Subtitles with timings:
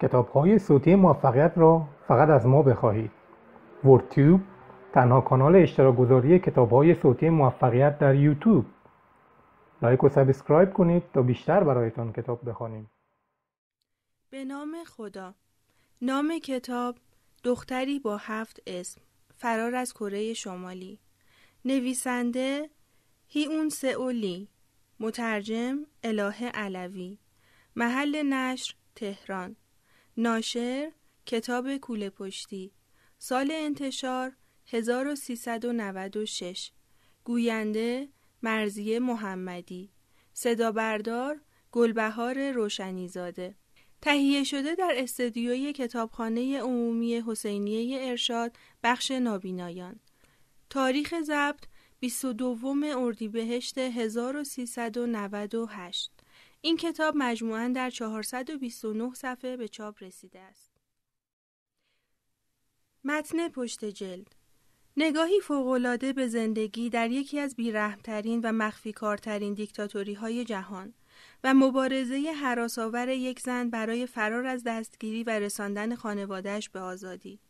[0.00, 3.10] کتاب های صوتی موفقیت را فقط از ما بخواهید.
[3.84, 4.40] ورتیوب
[4.92, 8.64] تنها کانال اشتراک گذاری کتاب های صوتی موفقیت در یوتیوب.
[9.82, 12.90] like و subscribe کنید تا بیشتر برایتان کتاب بخوانیم.
[14.30, 15.34] به نام خدا.
[16.02, 16.96] نام کتاب
[17.44, 19.00] دختری با هفت اسم.
[19.36, 20.98] فرار از کره شمالی.
[21.64, 22.70] نویسنده
[23.28, 24.48] هیون سئولی.
[25.00, 27.18] مترجم اله علوی.
[27.76, 29.56] محل نشر تهران.
[30.18, 30.92] ناشر
[31.26, 32.72] کتاب کوله پشتی
[33.18, 34.32] سال انتشار
[34.66, 36.72] 1396
[37.24, 38.08] گوینده
[38.42, 39.90] مرزیه محمدی.
[40.32, 41.40] صدا بردار
[41.72, 43.54] گلبهار روشنیزاده.
[44.02, 50.00] تهیه شده در استدیوی کتابخانه عمومی حسینیه ارشاد بخش نابینایان.
[50.70, 51.64] تاریخ ضبط
[52.00, 56.15] 22 اردیبهشت 1398
[56.66, 60.72] این کتاب مجموعاً در 429 صفحه به چاپ رسیده است.
[63.04, 64.34] متن پشت جلد
[64.96, 70.94] نگاهی فوقالعاده به زندگی در یکی از بیرحمترین و مخفی کارترین دیکتاتوری های جهان
[71.44, 77.40] و مبارزه حراساور یک زن برای فرار از دستگیری و رساندن خانوادهش به آزادی.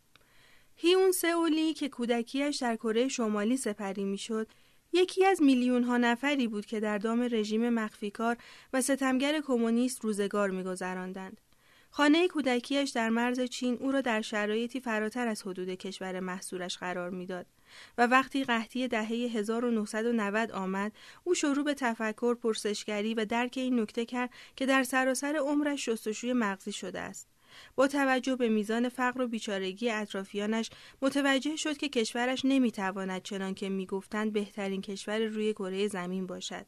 [0.75, 4.49] هیون سئولی که کودکیش در کره شمالی سپری می‌شد
[4.97, 8.37] یکی از میلیون ها نفری بود که در دام رژیم مخفیکار
[8.73, 11.41] و ستمگر کمونیست روزگار میگذراندند.
[11.91, 17.11] خانه کودکیش در مرز چین او را در شرایطی فراتر از حدود کشور محصولش قرار
[17.11, 17.47] می‌داد
[17.99, 20.93] و وقتی قحطی دهه 1990 آمد
[21.25, 26.33] او شروع به تفکر پرسشگری و درک این نکته کرد که در سراسر عمرش شستشوی
[26.33, 27.36] مغزی شده است
[27.77, 30.71] با توجه به میزان فقر و بیچارگی اطرافیانش
[31.03, 36.67] متوجه شد که کشورش نمی‌تواند چنان که می‌گفتند بهترین کشور روی کره زمین باشد.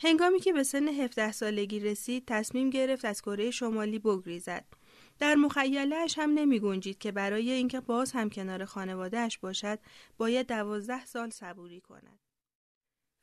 [0.00, 4.64] هنگامی که به سن 17 سالگی رسید تصمیم گرفت از کره شمالی بگریزد.
[5.18, 9.78] در مخیلهش هم نمی گنجید که برای اینکه باز هم کنار خانوادهش باشد
[10.16, 12.18] باید دوازده سال صبوری کند.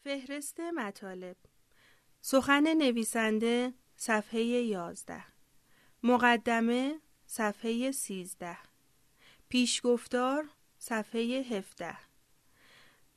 [0.04, 1.38] فهرست مطالب
[2.22, 5.24] سخن نویسنده صفحه یازده
[6.04, 8.58] مقدمه صفحه 13
[9.50, 11.98] پیشگفتار صفحه 17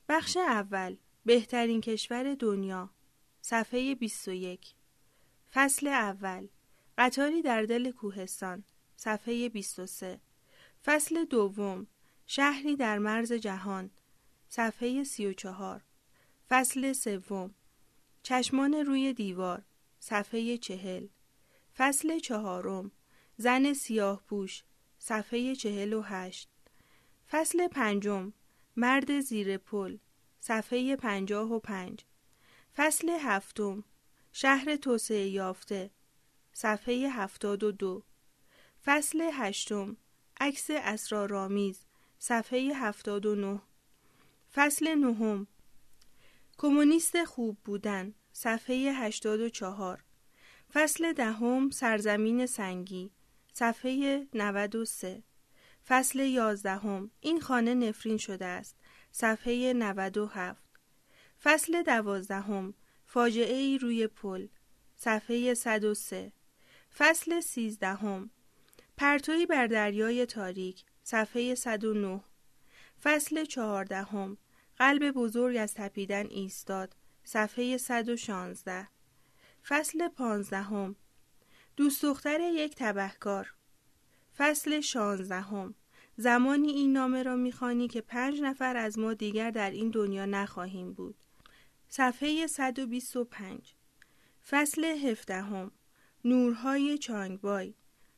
[0.08, 2.90] بخش اول بهترین کشور دنیا
[3.42, 4.74] صفحه 21
[5.52, 6.48] فصل اول
[6.98, 8.64] قطاری در دل کوهستان
[8.96, 10.20] صفحه 23
[10.84, 11.86] فصل دوم
[12.26, 13.90] شهری در مرز جهان
[14.48, 15.82] صفحه 34
[16.48, 17.54] فصل سوم
[18.22, 19.62] چشمان روی دیوار
[20.00, 21.06] صفحه چهل.
[21.76, 22.90] فصل چهارم.
[23.36, 24.62] زن سیاه پوش
[24.98, 26.48] صفحه چهل و هشت.
[27.30, 28.32] فصل پنجم.
[28.76, 29.98] مرد زیر پل
[30.40, 32.04] صفحه پنجاه و پنج.
[32.76, 33.84] فصل هفتم.
[34.32, 35.90] شهر توسعه یافته
[36.52, 38.02] صفحه هفتاد و دو.
[38.84, 39.96] فصل هشتم.
[40.40, 41.84] عکس اسرارآمیز
[42.18, 43.62] صفحه هفتاد و نه.
[44.54, 45.46] فصل نهم.
[46.58, 50.03] کمونیست خوب بودن صفحه هشتاد و چهار.
[50.74, 53.10] فصل دهم سرزمین سنگی
[53.52, 55.22] صفحه 93
[55.86, 58.76] فصل یازدهم این خانه نفرین شده است
[59.12, 60.62] صفحه 97
[61.42, 62.74] فصل دوازدهم
[63.06, 64.48] فاجعه ای روی پل
[64.96, 66.32] صفحه 103
[66.96, 68.30] فصل سیزدهم
[68.96, 72.20] پرتوی بر دریای تاریک صفحه 109
[73.02, 74.38] فصل چهاردهم
[74.76, 78.94] قلب بزرگ از تپیدن ایستاد صفحه 116
[79.69, 80.97] فصل پانزدهم.
[81.76, 83.54] دوست دختر یک تبهکار.
[84.36, 85.75] فصل شانزدهم.
[86.16, 90.92] زمانی این نامه را می‌خوانی که پنج نفر از ما دیگر در این دنیا نخواهیم
[90.92, 91.14] بود.
[91.88, 93.75] صفحه 125
[94.48, 95.70] فصل هفدهم.
[96.25, 97.75] نورهای چانگبای.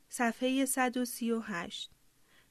[0.09, 1.91] صفحه 138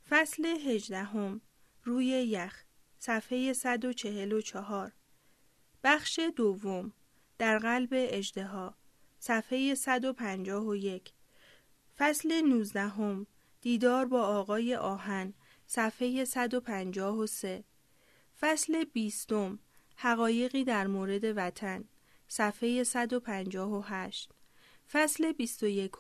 [0.10, 1.42] فصل هجدهم.
[1.84, 2.64] روی یخ.
[3.00, 4.94] صفحه 144
[5.84, 6.94] بخش دوم.
[7.38, 8.76] در قلب اجدها
[9.28, 11.14] صفحه 151
[11.98, 13.26] فصل 19
[13.62, 15.34] دیدار با آقای آهن.
[15.68, 17.64] صفحه 153
[18.40, 19.30] فصل 20
[19.96, 21.84] حقایقی در مورد وطن.
[22.28, 24.32] صفحه 158
[24.92, 25.92] فصل 21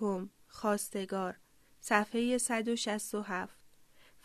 [0.47, 1.37] خواستگار.
[1.81, 3.57] صفحه 167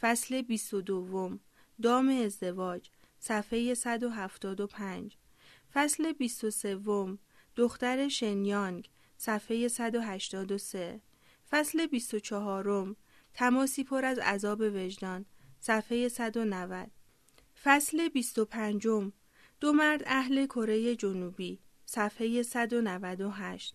[0.00, 1.38] فصل 22
[1.82, 2.91] دام ازدواج.
[3.19, 5.17] صفحه 175
[5.73, 7.19] فصل 23
[7.60, 11.00] دختر شنیانگ صفحه 183
[11.50, 12.96] فصل 24
[13.34, 15.24] تماسی پر از عذاب وجدان
[15.60, 16.90] صفحه 190
[17.62, 18.86] فصل 25
[19.60, 23.74] دو مرد اهل کره جنوبی صفحه 198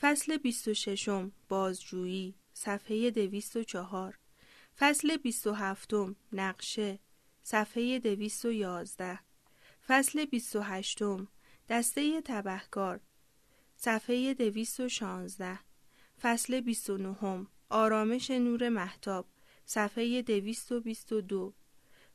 [0.00, 1.08] فصل 26
[1.48, 4.18] بازجویی صفحه دویست و چهار.
[4.78, 6.98] فصل بیست و هفتم نقشه
[7.42, 9.20] صفحه دویست و یازده.
[9.86, 11.28] فصل بیست و هشتم
[11.68, 13.00] دسته تبهکار
[13.82, 15.58] صفحه دویست و شانزده
[16.22, 19.26] فصل بیست و نهم آرامش نور محتاب
[19.64, 21.54] صفحه دویست و بیست و دو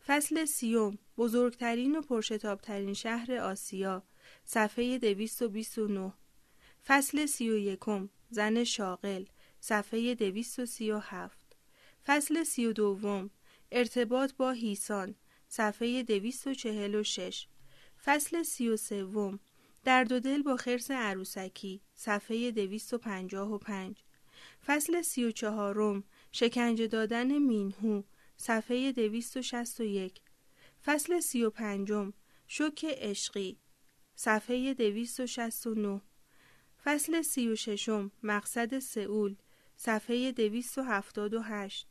[0.08, 4.04] فصل سیوم بزرگترین و پرشتابترین شهر آسیا
[4.44, 6.14] صفحه دویست و بیست و نه
[6.86, 9.26] فصل سی و یکم زن شاغل
[9.60, 11.58] صفحه دویست و سی و هفت
[12.06, 13.30] فصل سی و دوم
[13.72, 15.16] ارتباط با هیسان
[15.48, 17.48] صفحه دویست و چهل و شش
[18.04, 19.40] فصل سی و سوم
[19.86, 24.04] درد و دل با خرس عروسکی صفحه 255
[24.66, 28.04] فصل 34 شکنجه دادن مینهو
[28.38, 30.22] صفحه 261
[30.86, 32.14] فصل 35
[32.48, 33.58] شوک عشقی
[34.16, 36.02] صفحه 269
[36.84, 37.90] فصل 36
[38.24, 39.36] مقصد سئول
[39.78, 41.88] صفحه 278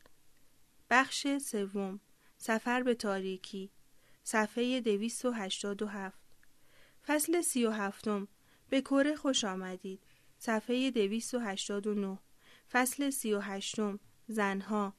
[0.90, 2.00] بخش سوم
[2.38, 3.70] سفر به تاریکی
[4.24, 6.23] صفحه 287
[7.06, 8.28] فصل سی و هفتم.
[8.68, 10.02] به کره خوش آمدید.
[10.38, 12.16] صفحه دویست و هشتاد و نو
[12.72, 14.00] فصل سی و هشتم.
[14.26, 14.94] زنها.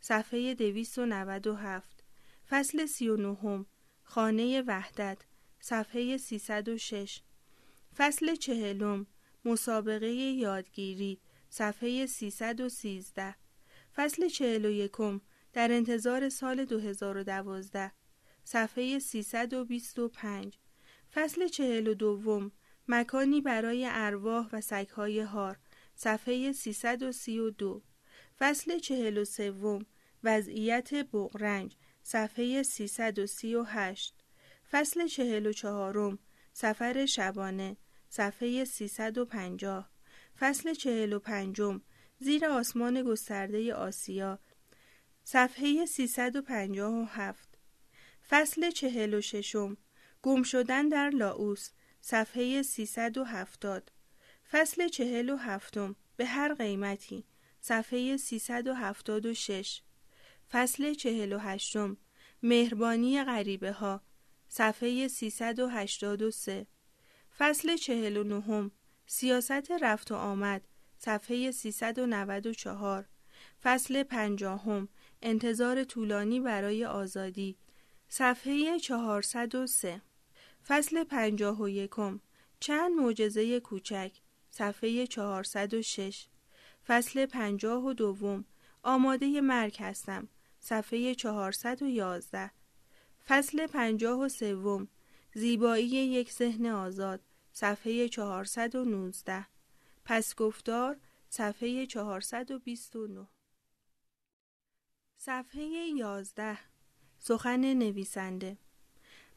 [0.00, 2.04] صفحه دویست و نود و هفت.
[2.48, 3.66] فصل سی و نهم.
[4.02, 5.18] خانه وحدت.
[5.60, 7.22] صفحه سیصد و شش.
[7.96, 9.06] فصل چهلم.
[9.44, 11.20] مسابقه یادگیری.
[11.48, 13.34] صفحه سیصد و سیزده.
[13.94, 15.20] فصل چهل و یکم.
[15.52, 17.92] در انتظار سال 2012
[18.44, 20.59] صفحه 325
[21.14, 22.52] فصل چهل و دوم
[22.88, 25.58] مکانی برای ارواح و سگهای هار
[25.94, 27.82] صفحه 332
[28.38, 29.86] فصل چهل و سوم
[30.24, 34.24] وضعیت بغرنج صفحه 338
[34.70, 36.18] فصل چهل و چهارم
[36.52, 37.76] سفر شبانه
[38.08, 39.90] صفحه 350
[40.38, 41.80] فصل چهل و پنجم
[42.18, 44.38] زیر آسمان گسترده آسیا
[45.24, 47.58] صفحه 357
[48.28, 49.76] فصل چهل و ششم
[50.22, 51.70] گم شدن در لاوس
[52.00, 53.92] صفحه 370
[54.50, 57.24] فصل چهل و هفتم به هر قیمتی
[57.60, 59.82] صفحه 376
[60.50, 61.96] فصل چهل و هشتم
[62.42, 64.02] مهربانی غریبه ها
[64.48, 66.66] صفحه 383
[67.38, 68.70] فصل چهل و نهم
[69.06, 73.08] سیاست رفت و آمد صفحه 394
[73.62, 74.88] فصل پنجاهم
[75.22, 77.58] انتظار طولانی برای آزادی
[78.08, 80.02] صفحه 403
[80.66, 82.20] فصل پنجاه و یکم.
[82.60, 84.12] چند معجزه کوچک.
[84.50, 86.26] صفحه 406
[86.86, 88.44] فصل پنجاه و دوم.
[88.82, 90.28] آماده مرگ هستم.
[90.60, 92.50] صفحه 411
[93.26, 94.88] فصل پنجاه و سوم.
[95.34, 97.20] زیبایی یک ذهن آزاد.
[97.52, 99.46] صفحه 419
[100.04, 103.28] پس گفتار صفحه 429
[105.16, 106.58] صفحه 11
[107.18, 108.58] سخن نویسنده.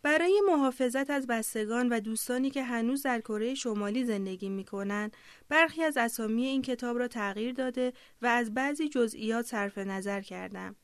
[0.04, 5.18] برای محافظت از بستگان و دوستانی که هنوز در کره شمالی زندگی می کنند،
[5.50, 10.76] برخی از اسامی این کتاب را تغییر داده و از بعضی جزئیات صرف نظر کردم.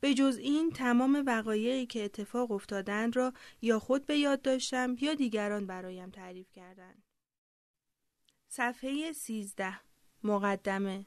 [0.00, 3.32] به جز این تمام وقایعی که اتفاق افتادند را
[3.62, 7.02] یا خود به یاد داشتم یا دیگران برایم تعریف کردند.
[8.48, 9.80] صفحه 13
[10.24, 11.06] مقدمه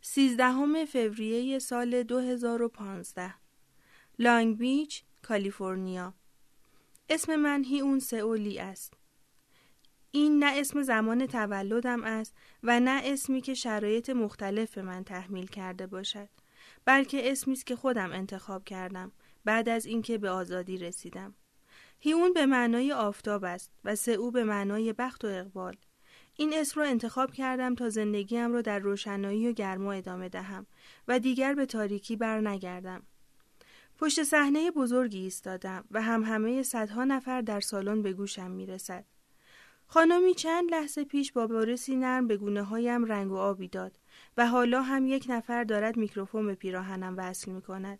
[0.00, 3.34] 13 فوریه سال 2015
[4.18, 6.14] لانگ بیچ کالیفرنیا
[7.08, 8.94] اسم من اون سئولی است.
[10.10, 15.46] این نه اسم زمان تولدم است و نه اسمی که شرایط مختلف به من تحمیل
[15.46, 16.28] کرده باشد
[16.84, 19.12] بلکه اسمی است که خودم انتخاب کردم
[19.44, 21.34] بعد از اینکه به آزادی رسیدم.
[21.98, 25.76] هیون به معنای آفتاب است و سئو به معنای بخت و اقبال.
[26.36, 30.66] این اسم را انتخاب کردم تا زندگیم را در روشنایی و گرما ادامه دهم
[31.08, 33.02] و دیگر به تاریکی بر نگردم.
[33.98, 39.04] پشت صحنه بزرگی ایستادم و هم همه صدها نفر در سالن به گوشم می رسد.
[39.86, 43.98] خانمی چند لحظه پیش با بارسی نرم به گونه هایم رنگ و آبی داد
[44.36, 47.98] و حالا هم یک نفر دارد میکروفون به پیراهنم وصل می کند.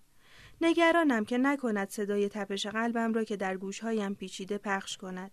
[0.61, 5.31] نگرانم که نکند صدای تپش قلبم را که در گوشهایم پیچیده پخش کند.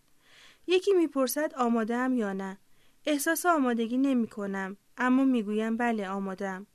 [0.68, 2.58] یکی می‌پرسد آماده یا نه
[3.06, 6.68] احساس آمادگی نمی کنم اما می‌گویم بله آمادم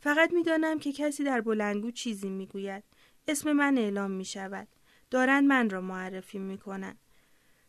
[0.00, 2.84] فقط می‌دانم که کسی در بلندگو چیزی می‌گوید
[3.30, 4.68] اسم من اعلام می شود
[5.10, 6.98] دارند من را معرفی می کنند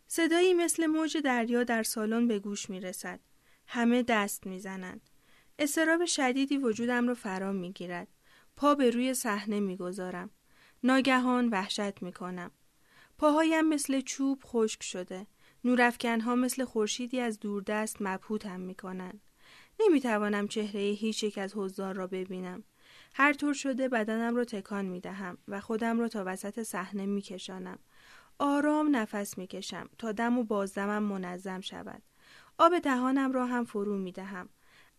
[0.07, 3.19] صدایی مثل موج دریا در سالن به گوش می رسد
[3.67, 5.01] همه دست می زنند
[5.59, 8.07] استراب شدیدی وجودم را فرا می گیرد
[8.55, 10.29] پا به روی صحنه می گذارم
[10.83, 12.51] ناگهان وحشت می کنم
[13.17, 15.27] پاهایم مثل چوب خشک شده.
[15.63, 19.21] نورافکنها مثل خورشیدی از دوردست مبهوتم می‌کنند.
[19.79, 22.63] نمی‌توانم چهره هیچ یک از حضار را ببینم.
[23.13, 27.21] هر طور شده بدنم را تکان می دهم و خودم را تا وسط صحنه می
[27.21, 27.79] کشانم.
[28.39, 32.01] آرام نفس می کشم تا دم و بازدمم منظم شود.
[32.57, 34.49] آب دهانم را هم فرو می دهم.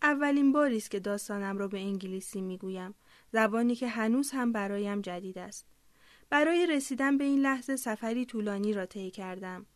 [0.02, 2.94] اولین باری است که داستانم را به انگلیسی می گویم.
[3.32, 5.66] زبانی که هنوز هم برایم جدید است.
[6.30, 9.66] برای رسیدن به این لحظه سفری طولانی را طی کردم.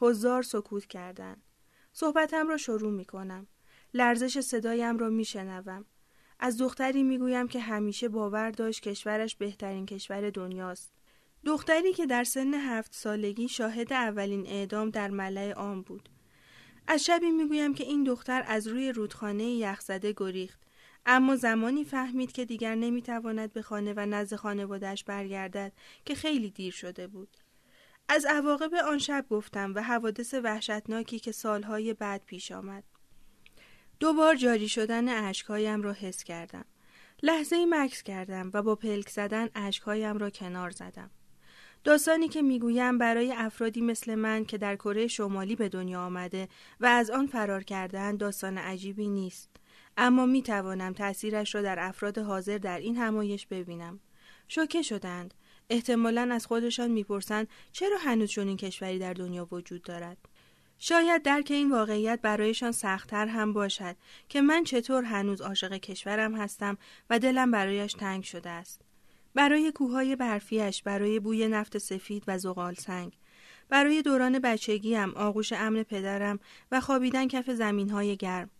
[0.00, 1.42] هزار سکوت کردند.
[1.92, 3.46] صحبتم را شروع می کنم.
[3.94, 5.84] لرزش صدایم را می شنوم.
[6.44, 10.92] از دختری می گویم که همیشه باور داشت کشورش بهترین کشور دنیاست.
[11.44, 16.08] دختری که در سن هفت سالگی شاهد اولین اعدام در ملع عام بود.
[16.86, 20.60] از شبی می‌گویم که این دختر از روی رودخانه یخزده گریخت
[21.06, 25.72] اما زمانی فهمید که دیگر نمی‌تواند به خانه و نزد خانوادهش برگردد
[26.04, 27.36] که خیلی دیر شده بود.
[28.08, 32.84] از عواقب آن شب گفتم و حوادث وحشتناکی که سالهای بعد پیش آمد.
[34.00, 36.64] دوبار جاری شدن اشکهایم را حس کردم.
[37.22, 41.10] لحظه ای مکس کردم و با پلک زدن اشکهایم را کنار زدم.
[41.84, 46.48] داستانی که می‌گویم برای افرادی مثل من که در کره شمالی به دنیا آمده
[46.80, 49.50] و از آن فرار کردن داستان عجیبی نیست.
[49.96, 54.00] اما می توانم تأثیرش را در افراد حاضر در این همایش ببینم.
[54.48, 55.34] شوکه شدند.
[55.70, 60.18] احتمالا از خودشان می‌پرسند چرا هنوز چنین کشوری در دنیا وجود دارد.
[60.78, 63.96] شاید درک این واقعیت برایشان سختتر هم باشد
[64.28, 66.78] که من چطور هنوز عاشق کشورم هستم
[67.10, 68.80] و دلم برایش تنگ شده است.
[69.34, 73.12] برای کوههای برفیش، برای بوی نفت سفید و زغال سنگ،
[73.68, 76.38] برای دوران بچگیم، آغوش امن پدرم
[76.72, 78.50] و خوابیدن کف زمینهای گرم.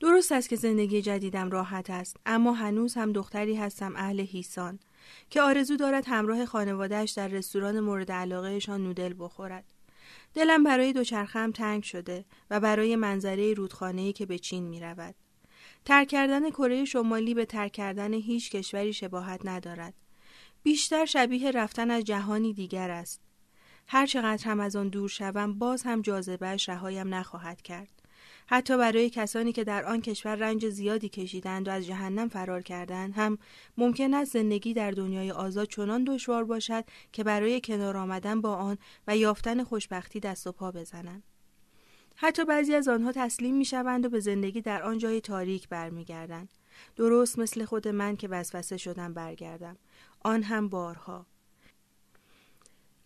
[0.00, 4.78] درست است که زندگی جدیدم راحت است اما هنوز هم دختری هستم اهل هیسان
[5.30, 9.64] که آرزو دارد همراه خانوادهش در رستوران مورد علاقهشان نودل بخورد
[10.36, 15.14] دلم برای دوچرخم تنگ شده و برای منظره رودخانه‌ای که به چین می رود.
[15.84, 19.94] ترک کردن کره شمالی به ترک کردن هیچ کشوری شباهت ندارد.
[20.62, 23.20] بیشتر شبیه رفتن از جهانی دیگر است.
[23.88, 27.95] هر چقدر هم از آن دور شوم باز هم جاذبهش رهایم نخواهد کرد.
[28.46, 33.14] حتی برای کسانی که در آن کشور رنج زیادی کشیدند و از جهنم فرار کردند
[33.14, 33.38] هم
[33.76, 38.78] ممکن است زندگی در دنیای آزاد چنان دشوار باشد که برای کنار آمدن با آن
[39.06, 41.22] و یافتن خوشبختی دست و پا بزنند.
[42.16, 46.48] حتی بعضی از آنها تسلیم می شوند و به زندگی در آن جای تاریک برمیگردند.
[46.96, 49.76] درست مثل خود من که وسوسه شدم برگردم.
[50.20, 51.26] آن هم بارها.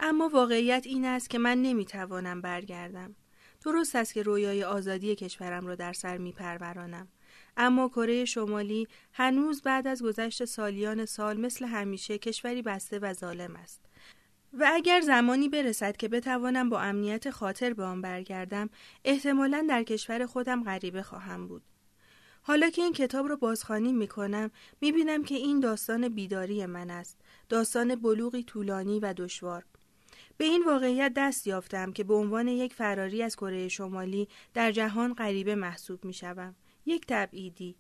[0.00, 3.14] اما واقعیت این است که من نمی‌توانم برگردم.
[3.64, 7.09] درست است که رویای آزادی کشورم را در سر می پرورانم.
[7.57, 13.57] اما کره شمالی هنوز بعد از گذشت سالیان سال مثل همیشه کشوری بسته و ظالم
[13.57, 13.81] است.
[14.52, 18.71] و اگر زمانی برسد که بتوانم با امنیت خاطر به آن برگردم
[19.05, 21.62] احتمالا در کشور خودم غریبه خواهم بود
[22.43, 24.50] حالا که این کتاب را بازخوانی می کنم
[24.81, 29.64] می بینم که این داستان بیداری من است داستان بلوغی طولانی و دشوار
[30.40, 35.14] به این واقعیت دست یافتم که به عنوان یک فراری از کره شمالی در جهان
[35.14, 36.54] غریبه محسوب می شوم.
[36.87, 37.76] یک تبعیدی.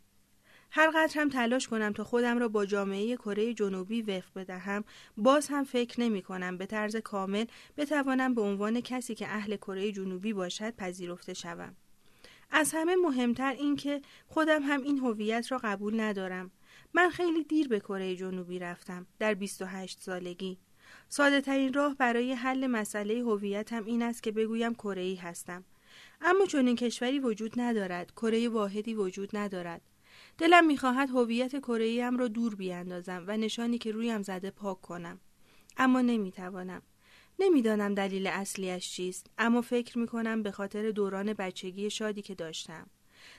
[0.70, 4.84] هر قدر هم تلاش کنم تا خودم را با جامعه کره جنوبی وفق بدهم
[5.16, 7.44] باز هم فکر نمی کنم به طرز کامل
[7.76, 11.76] بتوانم به عنوان کسی که اهل کره جنوبی باشد پذیرفته شوم.
[12.50, 16.50] از همه مهمتر این که خودم هم این هویت را قبول ندارم.
[16.94, 20.58] من خیلی دیر به کره جنوبی رفتم در 28 سالگی.
[21.12, 25.64] ساده ترین راه برای حل مسئله هویتم این است که بگویم کره هستم.
[26.20, 29.80] اما چون این کشوری وجود ندارد، کره واحدی وجود ندارد.
[30.38, 35.20] دلم می‌خواهد هویت کره را دور بیاندازم و نشانی که رویم زده پاک کنم.
[35.76, 36.82] اما نمی‌توانم.
[37.38, 42.86] نمی‌دانم دلیل اصلیش چیست اما فکر می‌کنم به خاطر دوران بچگی شادی که داشتم.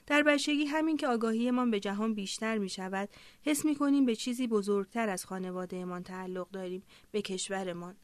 [0.08, 3.10] در بچگی همین که آگاهیمان به جهان بیشتر می شود
[3.44, 7.96] حس می کنیم به چیزی بزرگتر از خانوادهمان تعلق داریم به کشورمان.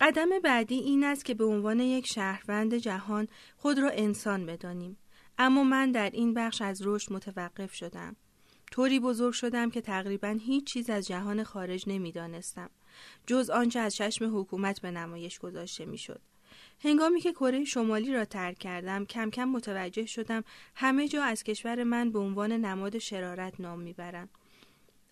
[0.00, 4.96] قدم بعدی این است که به عنوان یک شهروند جهان خود را انسان بدانیم.
[5.38, 8.16] اما من در این بخش از رشد متوقف شدم.
[8.72, 12.70] طوری بزرگ شدم که تقریبا هیچ چیز از جهان خارج نمی‌دانستم.
[13.26, 16.20] جز آنچه از چشم حکومت به نمایش گذاشته می‌شد.
[16.80, 21.84] هنگامی که کره شمالی را ترک کردم کم کم متوجه شدم همه جا از کشور
[21.84, 24.30] من به عنوان نماد شرارت نام می‌برند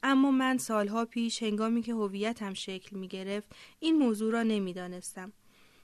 [0.03, 3.49] اما من سالها پیش هنگامی که هویتم شکل می گرفت
[3.81, 5.33] این موضوع را نمی‌دانستم.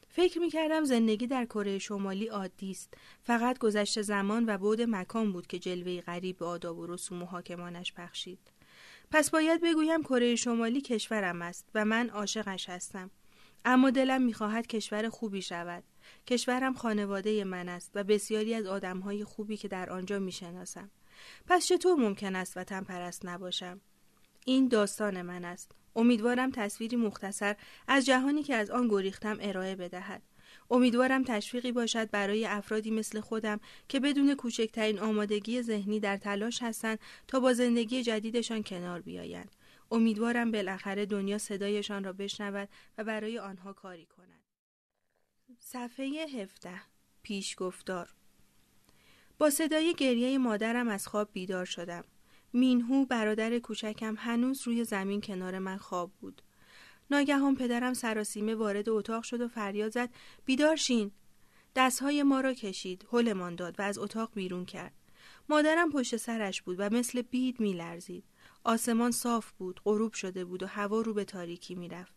[0.08, 2.94] فکر می کردم زندگی در کره شمالی عادی است.
[3.22, 7.26] فقط گذشت زمان و بعد مکان بود که جلوه غریب به آداب و رسوم و
[7.26, 8.38] حاکمانش بخشید.
[9.10, 13.10] پس باید بگویم کره شمالی کشورم است و من عاشقش هستم.
[13.64, 15.84] اما دلم می‌خواهد کشور خوبی شود.
[16.26, 20.90] کشورم خانواده من است و بسیاری از آدمهای خوبی که در آنجا می‌شناسم.
[21.46, 23.80] پس چطور ممکن است وطن پرست نباشم؟
[24.46, 25.72] این داستان من است.
[25.96, 27.56] امیدوارم تصویری مختصر
[27.88, 30.22] از جهانی که از آن گریختم ارائه بدهد.
[30.70, 36.98] امیدوارم تشویقی باشد برای افرادی مثل خودم که بدون کوچکترین آمادگی ذهنی در تلاش هستند
[37.28, 39.56] تا با زندگی جدیدشان کنار بیایند.
[39.90, 42.68] امیدوارم بالاخره دنیا صدایشان را بشنود
[42.98, 44.44] و برای آنها کاری کند.
[45.58, 46.80] صفحه 17
[47.22, 48.14] پیشگفتار.
[49.38, 52.04] با صدای گریه مادرم از خواب بیدار شدم.
[52.52, 56.42] مینهو برادر کوچکم هنوز روی زمین کنار من خواب بود.
[57.10, 60.10] ناگهان پدرم سراسیمه وارد اتاق شد و فریاد زد
[60.44, 61.10] بیدار شین.
[61.76, 64.94] دستهای ما را کشید هلمان داد و از اتاق بیرون کرد.
[65.48, 68.24] مادرم پشت سرش بود و مثل بید میلرزید.
[68.64, 72.14] آسمان صاف بود غروب شده بود و هوا رو به تاریکی می‌رفت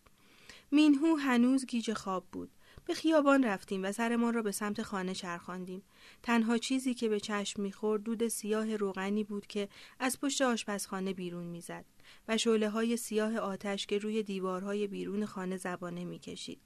[0.70, 2.50] مینهو هنوز گیج خواب بود
[2.86, 5.82] به خیابان رفتیم و سرمان را به سمت خانه چرخاندیم
[6.22, 11.46] تنها چیزی که به چشم می‌خورد دود سیاه روغنی بود که از پشت آشپزخانه بیرون
[11.46, 11.84] می‌زد
[12.28, 16.60] و شعله های سیاه آتش که روی دیوارهای بیرون خانه زبانه می‌کشید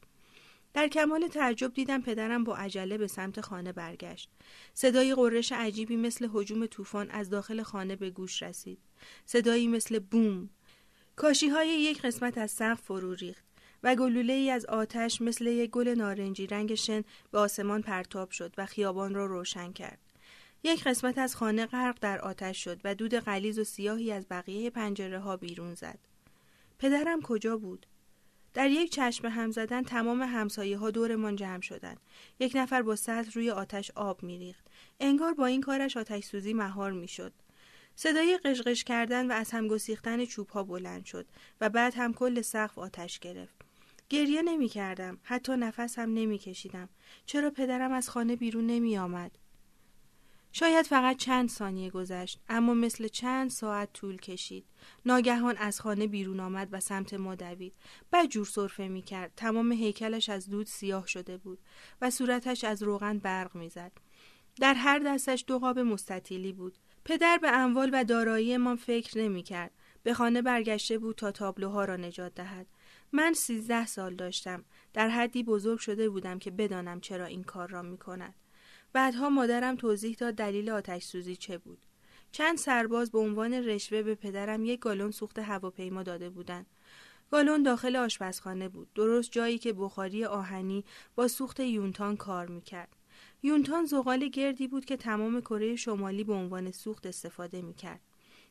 [0.75, 4.31] در کمال تعجب دیدم پدرم با عجله به سمت خانه برگشت.
[4.75, 8.79] صدای قررش عجیبی مثل حجوم طوفان از داخل خانه به گوش رسید.
[9.27, 10.51] صدایی مثل بوم.
[11.17, 13.45] کاشی های یک قسمت از سقف فرو ریخت
[13.83, 18.55] و گلوله ای از آتش مثل یک گل نارنجی رنگ شن به آسمان پرتاب شد
[18.59, 19.99] و خیابان را روشن کرد.
[20.63, 24.71] یک قسمت از خانه غرق در آتش شد و دود غلیظ و سیاهی از بقیه
[24.71, 25.99] پنجره ها بیرون زد.
[26.79, 27.87] پدرم کجا بود؟
[28.55, 32.01] در یک چشم هم زدن تمام همسایه ها دورمان جمع شدند.
[32.41, 34.67] یک نفر با سطل روی آتش آب میریخت.
[35.01, 37.33] انگار با این کارش آتش سوزی مهار می‌شد.
[38.01, 41.27] صدای قشقش کردن و از هم گسیختن چوب ها بلند شد
[41.61, 43.55] و بعد هم کل سقف آتش گرفت.
[44.09, 45.19] گریه نمی کردم.
[45.23, 46.89] حتی نفس هم نمی کشیدم.
[47.27, 49.31] چرا پدرم از خانه بیرون نمی آمد؟
[50.53, 54.65] شاید فقط چند ثانیه گذشت اما مثل چند ساعت طول کشید
[55.07, 57.73] ناگهان از خانه بیرون آمد و سمت ما دوید
[58.31, 61.59] جور صرفه می کرد تمام هیکلش از دود سیاه شده بود
[62.01, 63.93] و صورتش از روغن برق می‌زد
[64.61, 69.43] در هر دستش دو قاب مستطیلی بود پدر به اموال و دارایی ما فکر نمی
[69.43, 69.71] کرد.
[70.03, 72.67] به خانه برگشته بود تا تابلوها را نجات دهد
[73.13, 77.83] من سیزده سال داشتم در حدی بزرگ شده بودم که بدانم چرا این کار را
[77.83, 78.35] می کند
[78.93, 81.87] بعدها مادرم توضیح داد دلیل آتش سوزی چه بود.
[82.33, 86.67] چند سرباز به عنوان رشوه به پدرم یک گالون سوخت هواپیما داده بودند.
[87.31, 88.93] گالون داخل آشپزخانه بود.
[88.95, 92.98] درست جایی که بخاری آهنی با سوخت یونتان کار می‌کرد.
[93.43, 98.01] یونتان زغال گردی بود که تمام کره شمالی به عنوان سوخت استفاده می‌کرد.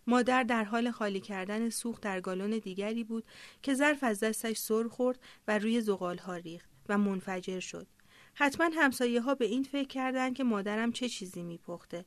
[0.08, 3.24] مادر در حال خالی کردن سوخت در گالون دیگری بود
[3.62, 7.88] که ظرف از دستش سر خورد و روی زغال ها ریخت و منفجر شد.
[8.34, 12.06] حتما همسایه ها به این فکر کردند که مادرم چه چیزی میپخته.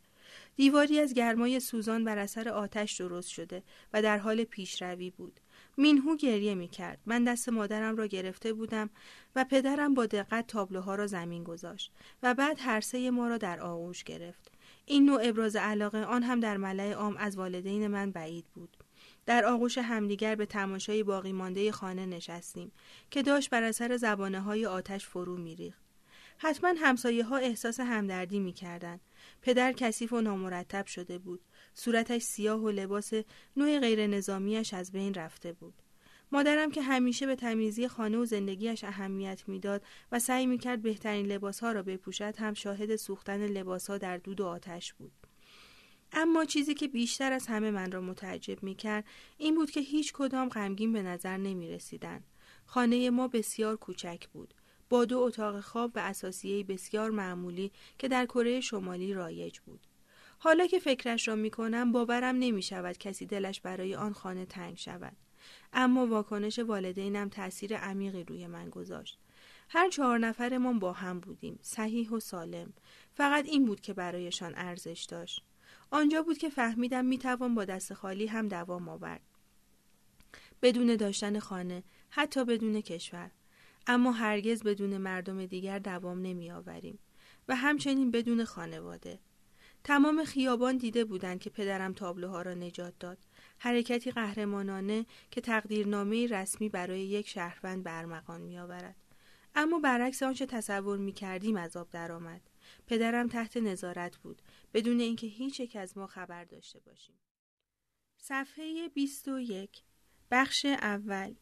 [0.57, 3.63] دیواری از گرمای سوزان بر اثر آتش درست شده
[3.93, 5.41] و در حال پیشروی بود.
[5.77, 6.99] مینهو گریه می کرد.
[7.07, 8.91] من دست مادرم را گرفته بودم
[9.37, 13.61] و پدرم با دقت تابلوها را زمین گذاشت و بعد هر سه ما را در
[13.61, 14.53] آغوش گرفت.
[14.87, 18.77] این نوع ابراز علاقه آن هم در ملع عام از والدین من بعید بود.
[19.27, 22.73] در آغوش همدیگر به تماشای باقی مانده خانه نشستیم
[23.11, 25.91] که داشت بر اثر زبانه های آتش فرو میریخت.
[26.39, 29.01] حتما همسایه ها احساس همدردی می کردن.
[29.43, 31.41] پدر کثیف و نامرتب شده بود.
[31.75, 33.13] صورتش سیاه و لباس
[33.57, 35.75] نوع غیر نظامیش از بین رفته بود.
[36.33, 41.73] مادرم که همیشه به تمیزی خانه و زندگیش اهمیت می‌داد و سعی می‌کرد بهترین لباسها
[41.73, 45.13] را بپوشد هم شاهد سوختن لباسها در دود و آتش بود.
[46.13, 49.05] اما چیزی که بیشتر از همه من را متعجب می‌کرد
[49.39, 52.25] این بود که هیچ کدام غمگین به نظر نمی رسیدن.
[52.67, 54.55] خانه ما بسیار کوچک بود.
[54.89, 59.87] با دو اتاق خواب و اساسیه بسیار معمولی که در کره شمالی رایج بود.
[60.43, 64.77] حالا که فکرش را می کنم باورم نمی شود کسی دلش برای آن خانه تنگ
[64.77, 65.17] شود.
[65.73, 69.19] اما واکنش والدینم تأثیر عمیقی روی من گذاشت.
[69.69, 71.59] هر چهار نفرمان با هم بودیم.
[71.63, 72.73] صحیح و سالم.
[73.15, 75.43] فقط این بود که برایشان ارزش داشت.
[75.91, 79.21] آنجا بود که فهمیدم می توان با دست خالی هم دوام آورد.
[80.63, 83.31] بدون داشتن خانه، حتی بدون کشور.
[83.87, 86.99] اما هرگز بدون مردم دیگر دوام نمی آوریم
[87.49, 89.19] و همچنین بدون خانواده.
[89.85, 93.19] تمام خیابان دیده بودند که پدرم تابلوها را نجات داد.
[93.59, 98.97] حرکتی قهرمانانه که تقدیرنامه رسمی برای یک شهروند برمغان می آورد.
[99.55, 102.41] اما برعکس آنچه تصور می کردیم از درآمد.
[102.87, 104.43] پدرم تحت نظارت بود
[104.75, 107.15] بدون اینکه هیچ یک از ما خبر داشته باشیم.
[108.19, 109.83] صفحه 21
[110.31, 111.35] بخش اول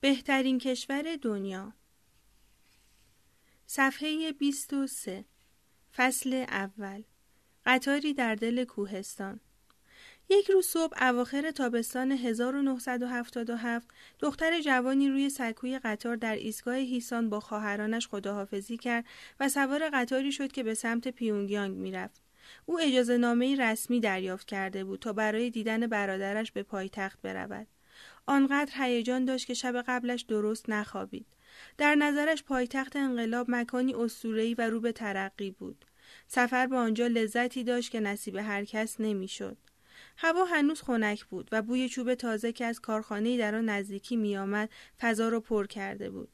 [0.00, 1.72] بهترین کشور دنیا
[3.66, 5.24] صفحه 23
[5.94, 7.02] فصل اول
[7.66, 9.40] قطاری در دل کوهستان
[10.28, 13.88] یک روز صبح اواخر تابستان 1977
[14.20, 19.04] دختر جوانی روی سکوی قطار در ایستگاه هیسان با خواهرانش خداحافظی کرد
[19.40, 22.22] و سوار قطاری شد که به سمت پیونگیانگ می‌رفت.
[22.66, 27.66] او اجازه نامه رسمی دریافت کرده بود تا برای دیدن برادرش به پایتخت برود.
[28.26, 31.26] آنقدر هیجان داشت که شب قبلش درست نخوابید.
[31.78, 35.84] در نظرش پایتخت انقلاب مکانی اسطوره‌ای و رو به ترقی بود.
[36.26, 39.56] سفر به آنجا لذتی داشت که نصیب هر کس نمی‌شد.
[40.16, 44.70] هوا هنوز خنک بود و بوی چوب تازه که از کارخانه‌ای در آن نزدیکی میآمد
[45.00, 46.28] فضا را پر کرده بود.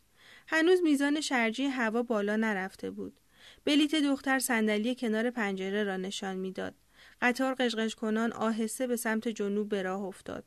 [0.48, 3.20] هنوز میزان شرجی هوا بالا نرفته بود.
[3.64, 6.74] بلیت دختر صندلی کنار پنجره را نشان می‌داد.
[7.22, 10.44] قطار قشقش کنان آهسته به سمت جنوب به راه افتاد.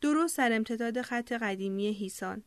[0.00, 2.42] درست سر امتداد خط قدیمی هیسان.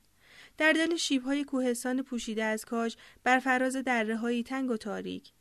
[0.58, 5.32] در دل شیبهای کوهستان پوشیده از کاج بر فراز دره تنگ و تاریک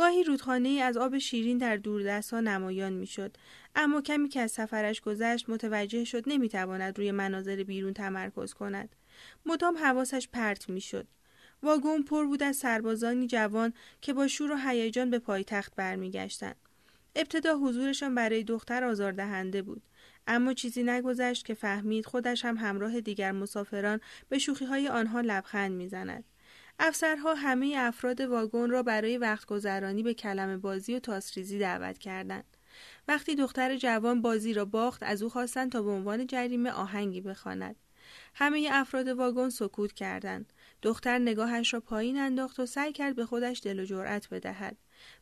[0.00, 3.36] گاهی رودخانه از آب شیرین در دوردستها نمایان می‌شد.
[3.74, 8.96] اما کمی که از سفرش گذشت متوجه شد نمی‌تواند روی مناظر بیرون تمرکز کند.
[9.46, 11.06] مدام حواسش پرت می‌شد.
[11.62, 16.56] واگن پر بود از سربازانی جوان که با شور و هیجان به پایتخت برمیگشتند.
[17.16, 19.82] ابتدا حضورشان برای دختر آزاردهنده بود.
[20.26, 25.72] اما چیزی نگذشت که فهمید خودش هم همراه دیگر مسافران به شوخی های آنها لبخند
[25.72, 26.24] می‌زند.
[26.82, 32.56] افسرها همه افراد واگن را برای وقت گذرانی به کلمه بازی و تاسریزی دعوت کردند.
[33.08, 37.76] وقتی دختر جوان بازی را باخت از او خواستند تا به عنوان جریمه آهنگی بخواند.
[38.34, 40.52] همه افراد واگن سکوت کردند.
[40.82, 44.76] دختر نگاهش را پایین انداخت و سعی کرد به خودش دل و جرأت بدهد.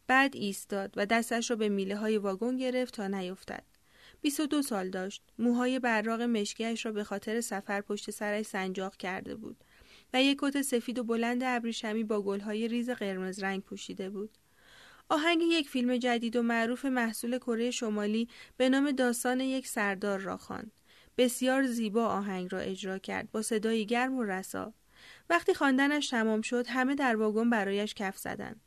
[0.06, 3.64] بعد ایستاد و دستش را به میله های واگن گرفت تا نیفتد.
[4.20, 5.22] 22 سال داشت.
[5.38, 9.64] موهای براق مشکیش را به خاطر سفر پشت سرش سنجاق کرده بود.
[10.14, 14.38] و یک کت سفید و بلند ابریشمی با گلهای ریز قرمز رنگ پوشیده بود.
[15.08, 20.36] آهنگ یک فیلم جدید و معروف محصول کره شمالی به نام داستان یک سردار را
[20.36, 20.72] خواند.
[21.18, 24.72] بسیار زیبا آهنگ را اجرا کرد با صدایی گرم و رسا.
[25.30, 28.60] وقتی خواندنش تمام شد همه در واگن برایش کف زدند.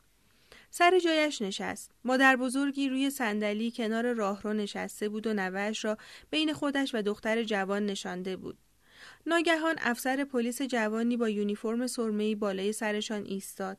[0.69, 1.91] سر جایش نشست.
[2.03, 5.97] مادر بزرگی روی صندلی کنار راهرو نشسته بود و نوهش را
[6.29, 8.57] بین خودش و دختر جوان نشانده بود.
[9.25, 13.77] ناگهان افسر پلیس جوانی با یونیفرم سرمه‌ای بالای سرشان ایستاد.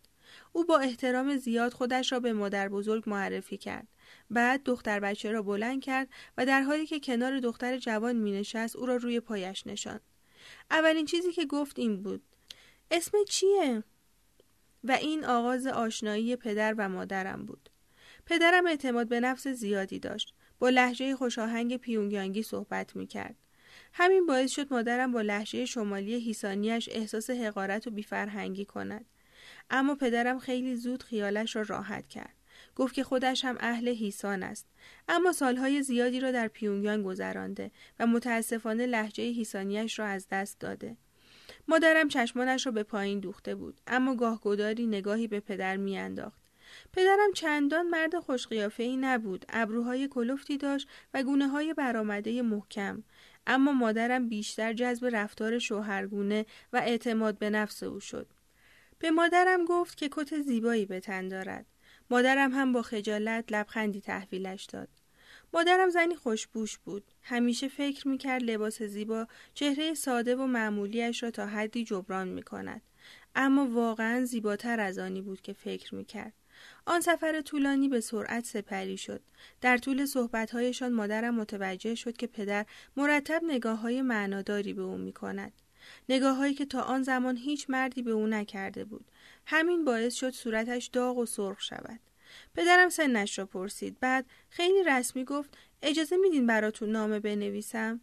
[0.53, 3.89] او با احترام زیاد خودش را به مادر بزرگ معرفی کرد.
[4.31, 6.09] بعد دختر بچه را بلند کرد
[6.39, 10.01] و در حالی که کنار دختر جوان می نشست او را روی پایش نشاند.
[10.71, 12.23] اولین چیزی که گفت این بود.
[12.91, 13.85] اسم چیه؟
[14.85, 17.71] و این آغاز آشنایی پدر و مادرم بود.
[18.27, 20.35] پدرم اعتماد به نفس زیادی داشت.
[20.59, 23.37] با لحجه خوشاهنگ پیونگیانگی صحبت می کرد.
[23.93, 29.05] همین باعث شد مادرم با لحجه شمالی هیسانیش احساس حقارت و بیفرهنگی کند.
[29.71, 32.35] اما پدرم خیلی زود خیالش را راحت کرد.
[32.77, 34.67] گفت که خودش هم اهل هیسان است
[35.09, 40.97] اما سالهای زیادی را در پیونگیان گذرانده و متاسفانه لحجه هیسانیش را از دست داده.
[41.69, 46.43] مادرم چشمانش را به پایین دوخته بود اما گاهگداری نگاهی به پدر میانداخت
[46.93, 53.03] پدرم چندان مرد خوشقیافه ای نبود ابروهای کلفتی داشت و گونه های برآمده محکم
[53.47, 58.27] اما مادرم بیشتر جذب رفتار شوهرگونه و اعتماد به نفس او شد.
[58.99, 61.67] به مادرم گفت که کت زیبایی به تن دارد.
[62.11, 64.89] مادرم هم با خجالت لبخندی تحویلش داد.
[65.55, 67.05] مادرم زنی خوشبوش بود.
[67.23, 72.83] همیشه فکر می‌کرد لباس زیبا چهره ساده و معمولیش را تا حدی جبران می‌کند.
[73.35, 76.33] اما واقعا زیباتر از آنی بود که فکر می‌کرد.
[76.87, 79.23] آن سفر طولانی به سرعت سپری شد.
[79.61, 82.67] در طول صحبتهایشان مادرم متوجه شد که پدر
[82.97, 85.53] مرتب نگاه های معناداری به او می کند.
[86.09, 89.11] نگاه هایی که تا آن زمان هیچ مردی به او نکرده بود.
[89.47, 92.01] همین باعث شد صورتش داغ و سرخ شود.
[92.55, 94.01] پدرم سنش را پرسید.
[94.01, 98.01] بعد خیلی رسمی گفت اجازه میدین براتون نامه بنویسم؟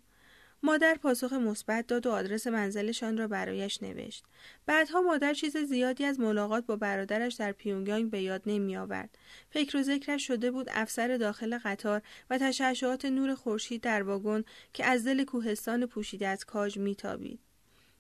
[0.64, 4.26] مادر پاسخ مثبت داد و آدرس منزلشان را برایش نوشت.
[4.66, 9.18] بعدها مادر چیز زیادی از ملاقات با برادرش در پیونگیانگ به یاد نمی آورد.
[9.50, 14.44] فکر و ذکرش شده بود افسر داخل قطار و تشعشعات نور خورشید در واگن
[14.74, 17.40] که از دل کوهستان پوشیده از کاج میتابید.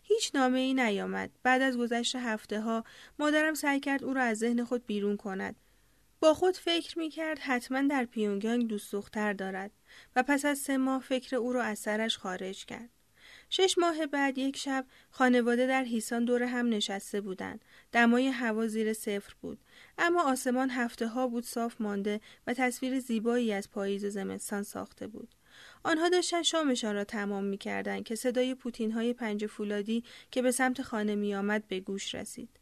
[0.03, 1.29] هیچ نامه ای نیامد.
[1.43, 2.83] بعد از گذشت هفته ها
[3.19, 5.55] مادرم سعی کرد او را از ذهن خود بیرون کند.
[6.19, 9.71] با خود فکر می کرد حتما در پیونگیانگ دوست دختر دارد
[10.15, 12.89] و پس از سه ماه فکر او را از سرش خارج کرد.
[13.49, 17.65] شش ماه بعد یک شب خانواده در هیسان دور هم نشسته بودند.
[17.91, 19.59] دمای هوا زیر صفر بود.
[19.97, 25.07] اما آسمان هفته ها بود صاف مانده و تصویر زیبایی از پاییز و زمستان ساخته
[25.07, 25.35] بود.
[25.83, 30.51] آنها داشتن شامشان را تمام می کردن که صدای پوتین های پنج فولادی که به
[30.51, 32.59] سمت خانه می آمد به گوش رسید.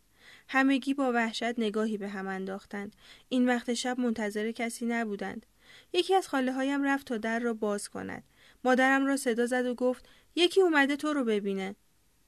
[0.50, 2.96] همگی با وحشت نگاهی به هم انداختند
[3.30, 5.46] این وقت شب منتظر کسی نبودند
[5.94, 8.24] یکی از خاله هایم رفت تا در را باز کند.
[8.64, 11.76] مادرم را صدا زد و گفت یکی اومده تو رو ببینه.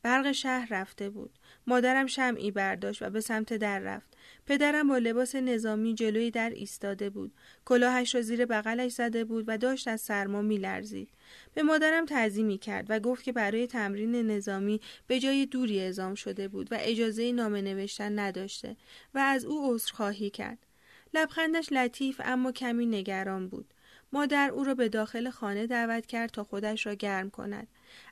[0.01, 1.39] برق شهر رفته بود.
[1.67, 4.17] مادرم شمعی برداشت و به سمت در رفت.
[4.45, 7.33] پدرم با لباس نظامی جلوی در ایستاده بود.
[7.65, 11.09] کلاهش را زیر بغلش زده بود و داشت از سرما میلرزید.
[11.53, 16.47] به مادرم تعظیمی کرد و گفت که برای تمرین نظامی به جای دوری اعزام شده
[16.47, 18.75] بود و اجازه نامه نوشتن نداشته
[19.13, 20.68] و از او عذرخواهی کرد.
[21.13, 23.73] لبخندش لطیف اما کمی نگران بود
[24.13, 27.67] مادر او را به داخل خانه دعوت کرد تا خودش را گرم کند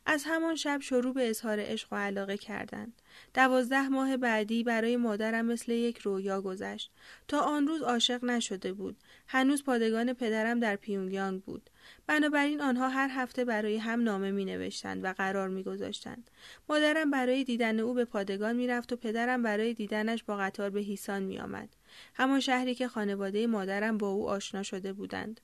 [0.05, 3.01] از همان شب شروع به اظهار عشق و علاقه کردند.
[3.33, 6.91] دوازده ماه بعدی برای مادرم مثل یک رویا گذشت.
[7.27, 8.97] تا آن روز عاشق نشده بود.
[9.27, 11.69] هنوز پادگان پدرم در پیونگیانگ بود.
[12.07, 16.29] بنابراین آنها هر هفته برای هم نامه می نوشتند و قرار می گذاشتند.
[16.69, 20.79] مادرم برای دیدن او به پادگان می رفت و پدرم برای دیدنش با قطار به
[20.79, 21.69] هیسان می آمد.
[22.13, 25.41] همان شهری که خانواده مادرم با او آشنا شده بودند.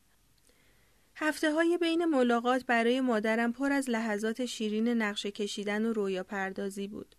[1.16, 6.88] هفته های بین ملاقات برای مادرم پر از لحظات شیرین نقشه کشیدن و رویا پردازی
[6.88, 7.16] بود.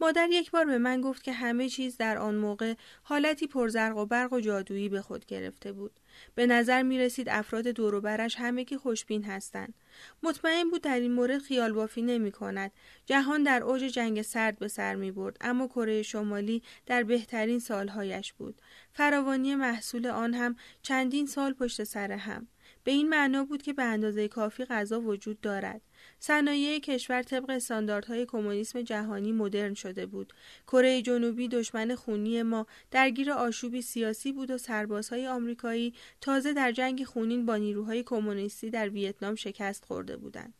[0.00, 4.06] مادر یک بار به من گفت که همه چیز در آن موقع حالتی پرزرق و
[4.06, 6.00] برق و جادویی به خود گرفته بود.
[6.34, 9.74] به نظر می رسید افراد دوروبرش همگی خوشبین هستند.
[10.22, 12.72] مطمئن بود در این مورد خیال بافی نمی کند.
[13.06, 18.32] جهان در اوج جنگ سرد به سر می برد اما کره شمالی در بهترین سالهایش
[18.32, 18.60] بود.
[18.92, 22.48] فراوانی محصول آن هم چندین سال پشت سر هم.
[22.84, 25.80] به این معنا بود که به اندازه کافی غذا وجود دارد.
[26.18, 30.32] صنایع کشور طبق استانداردهای کمونیسم جهانی مدرن شده بود.
[30.66, 37.04] کره جنوبی دشمن خونی ما درگیر آشوبی سیاسی بود و سربازهای آمریکایی تازه در جنگ
[37.04, 40.54] خونین با نیروهای کمونیستی در ویتنام شکست خورده بودند.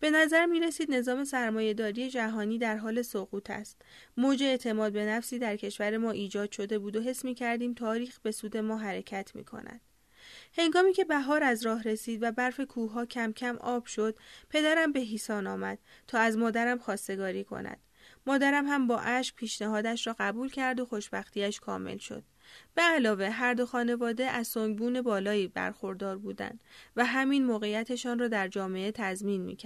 [0.00, 3.82] به نظر می رسید نظام سرمایهداری جهانی در حال سقوط است.
[4.16, 8.20] موج اعتماد به نفسی در کشور ما ایجاد شده بود و حس می کردیم تاریخ
[8.20, 9.80] به سود ما حرکت می کند.
[10.58, 14.18] هنگامی که بهار از راه رسید و برف کوهها کم کم آب شد
[14.50, 17.80] پدرم به هیسان آمد تا از مادرم خواستگاری کند.
[18.26, 22.24] مادرم هم با اشک پیشنهادش را قبول کرد و خوشبختیش کامل شد.
[22.74, 26.64] به علاوه هر دو خانواده از سنگبون بالایی برخوردار بودند
[26.96, 29.56] و همین موقعیتشان را در جامعه تضمین می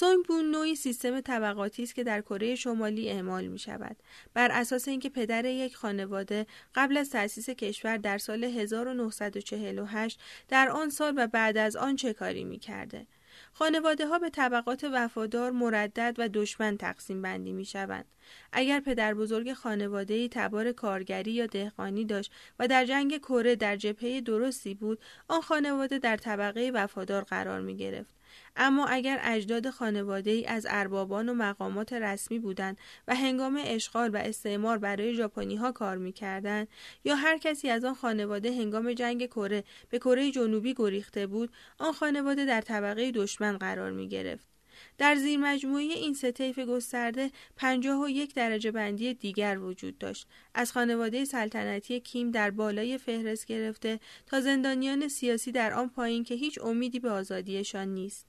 [0.00, 0.26] کرد.
[0.28, 3.96] بون نوعی سیستم طبقاتی است که در کره شمالی اعمال می شود
[4.34, 10.90] بر اساس اینکه پدر یک خانواده قبل از تأسیس کشور در سال 1948 در آن
[10.90, 13.06] سال و بعد از آن چه کاری می کرده.
[13.52, 18.04] خانواده ها به طبقات وفادار، مردد و دشمن تقسیم بندی می شوند.
[18.52, 23.76] اگر پدر بزرگ خانواده ای تبار کارگری یا دهقانی داشت و در جنگ کره در
[23.76, 28.17] جبهه درستی بود، آن خانواده در طبقه وفادار قرار می گرفت.
[28.56, 34.16] اما اگر اجداد خانواده ای از اربابان و مقامات رسمی بودند و هنگام اشغال و
[34.16, 36.68] استعمار برای ژاپنی ها کار می‌کردند
[37.04, 41.92] یا هر کسی از آن خانواده هنگام جنگ کره به کره جنوبی گریخته بود آن
[41.92, 44.57] خانواده در طبقه دشمن قرار می گرفت.
[44.98, 50.26] در زیر مجموعه این سه طیف گسترده پنجاه و یک درجه بندی دیگر وجود داشت
[50.54, 56.34] از خانواده سلطنتی کیم در بالای فهرست گرفته تا زندانیان سیاسی در آن پایین که
[56.34, 58.26] هیچ امیدی به آزادیشان نیست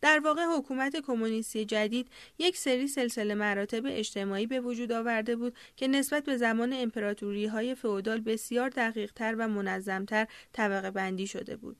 [0.00, 5.88] در واقع حکومت کمونیستی جدید یک سری سلسله مراتب اجتماعی به وجود آورده بود که
[5.88, 11.76] نسبت به زمان امپراتوری های فئودال بسیار دقیقتر و منظمتر طبقه بندی شده بود.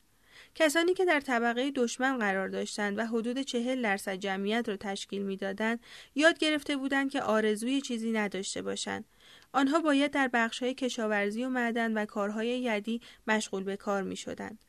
[0.55, 5.79] کسانی که در طبقه دشمن قرار داشتند و حدود چهل درصد جمعیت را تشکیل می‌دادند
[6.15, 9.05] یاد گرفته بودند که آرزوی چیزی نداشته باشند
[9.53, 14.59] آنها باید در بخشهای کشاورزی و معدن و کارهای یدی مشغول به کار می شدند.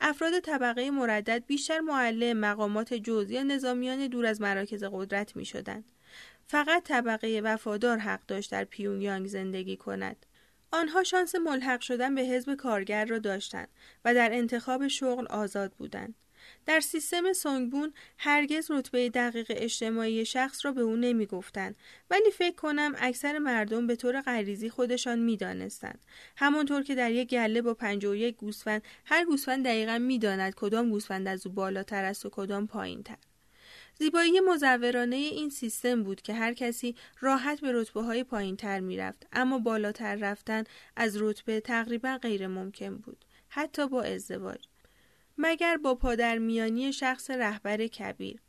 [0.00, 5.92] افراد طبقه مردد بیشتر معلم مقامات جز یا نظامیان دور از مراکز قدرت می شدند.
[6.46, 10.26] فقط طبقه وفادار حق داشت در پیونگیانگ زندگی کند.
[10.72, 13.68] آنها شانس ملحق شدن به حزب کارگر را داشتند
[14.04, 16.14] و در انتخاب شغل آزاد بودند.
[16.66, 21.74] در سیستم سونگبون هرگز رتبه دقیق اجتماعی شخص را به او نمی گفتن
[22.10, 26.00] ولی فکر کنم اکثر مردم به طور غریزی خودشان می دانستند.
[26.36, 27.76] همانطور که در یک گله با
[28.14, 32.66] یک گوسفند هر گوسفند دقیقا می داند کدام گوسفند از او بالاتر است و کدام
[32.66, 33.16] پایین تر.
[34.02, 38.96] زیبایی مزورانه این سیستم بود که هر کسی راحت به رتبه های پایین تر می
[38.96, 40.64] رفت اما بالاتر رفتن
[40.96, 44.64] از رتبه تقریبا غیر ممکن بود حتی با ازدواج.
[45.38, 48.40] مگر با پادرمیانی شخص رهبر کبیر.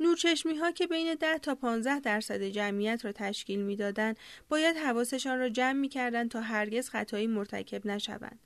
[0.00, 5.48] نورچشمی ها که بین 10 تا 15 درصد جمعیت را تشکیل می‌دادند باید حواسشان را
[5.48, 8.45] جمع می کردن تا هرگز خطایی مرتکب نشوند.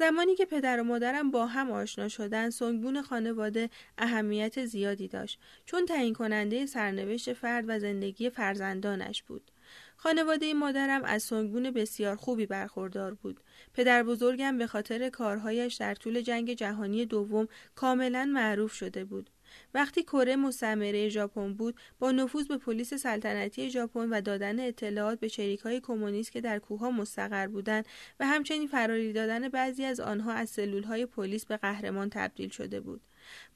[0.00, 5.86] زمانی که پدر و مادرم با هم آشنا شدن سنگبون خانواده اهمیت زیادی داشت چون
[5.86, 9.50] تعیین کننده سرنوشت فرد و زندگی فرزندانش بود
[9.96, 13.40] خانواده مادرم از سنگون بسیار خوبی برخوردار بود.
[13.74, 19.30] پدر بزرگم به خاطر کارهایش در طول جنگ جهانی دوم کاملا معروف شده بود.
[19.74, 25.58] وقتی کره مستعمره ژاپن بود با نفوذ به پلیس سلطنتی ژاپن و دادن اطلاعات به
[25.64, 27.86] های کمونیست که در کوهها مستقر بودند
[28.20, 30.58] و همچنین فراری دادن بعضی از آنها از
[30.88, 33.00] های پلیس به قهرمان تبدیل شده بود.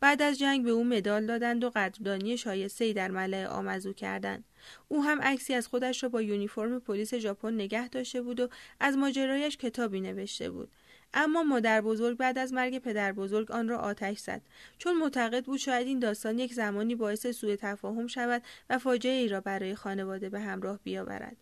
[0.01, 4.45] بعد از جنگ به او مدال دادند و قدردانی شایستهای در ملع آمزو کردند.
[4.89, 8.49] او هم عکسی از خودش را با یونیفرم پلیس ژاپن نگه داشته بود و
[8.81, 10.71] از ماجرایش کتابی نوشته بود.
[11.15, 14.43] اما مادر بزرگ بعد از مرگ پدر بزرگ آن را آتش زد.
[14.79, 19.29] چون معتقد بود شاید این داستان یک زمانی باعث سوء تفاهم شود و فاجعه ای
[19.29, 21.37] را برای خانواده به همراه بیاورد.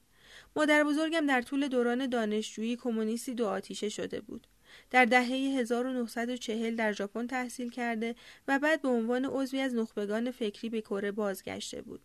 [0.56, 4.46] مادر بزرگم در طول دوران دانشجویی کمونیستی دو آتیشه شده بود.
[4.90, 8.14] در دهه 1940 در ژاپن تحصیل کرده
[8.48, 12.00] و بعد به عنوان عضوی از نخبگان فکری به کره بازگشته بود.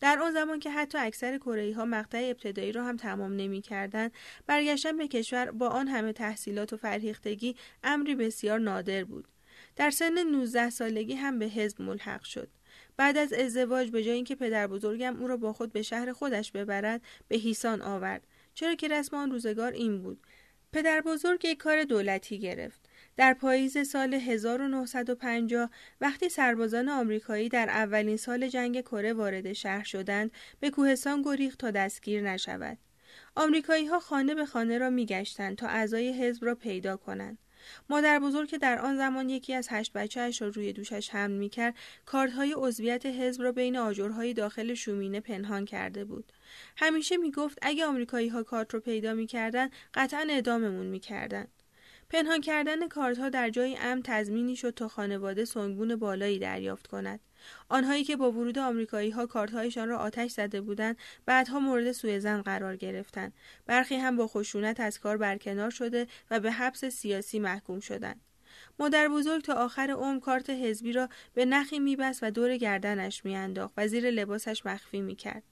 [0.00, 4.10] در آن زمان که حتی اکثر کره ها مقطع ابتدایی را هم تمام نمی کردن،
[4.46, 9.28] برگشتن به کشور با آن همه تحصیلات و فرهیختگی امری بسیار نادر بود.
[9.76, 12.48] در سن 19 سالگی هم به حزب ملحق شد.
[12.96, 16.52] بعد از ازدواج به جای اینکه پدر بزرگم او را با خود به شهر خودش
[16.52, 20.20] ببرد به هیسان آورد چرا که رسم آن روزگار این بود
[20.72, 22.83] پدر بزرگ یک کار دولتی گرفت
[23.16, 30.30] در پاییز سال 1950 وقتی سربازان آمریکایی در اولین سال جنگ کره وارد شهر شدند
[30.60, 32.78] به کوهستان گریخت تا دستگیر نشود.
[33.36, 37.38] آمریکایی ها خانه به خانه را میگشتند تا اعضای حزب را پیدا کنند.
[37.90, 41.74] مادر بزرگ که در آن زمان یکی از هشت بچهاش را روی دوشش حمل می‌کرد
[42.06, 46.32] کارتهای عضویت حزب را بین آجرهای داخل شومینه پنهان کرده بود.
[46.76, 51.46] همیشه می‌گفت اگه آمریکایی ها کارت رو پیدا می‌کردن قطعا اعداممون می‌کردن.
[52.10, 57.20] پنهان کردن کارتها در جای امن تضمینی شد تا خانواده سنگون بالایی دریافت کند.
[57.68, 62.42] آنهایی که با ورود آمریکایی ها کارتهایشان را آتش زده بودند بعدها مورد سوء زن
[62.42, 63.32] قرار گرفتند.
[63.66, 68.20] برخی هم با خشونت از کار برکنار شده و به حبس سیاسی محکوم شدند.
[68.78, 73.74] مادر بزرگ تا آخر عمر کارت حزبی را به نخی میبست و دور گردنش میانداخت
[73.76, 75.42] و زیر لباسش مخفی می‌کرد.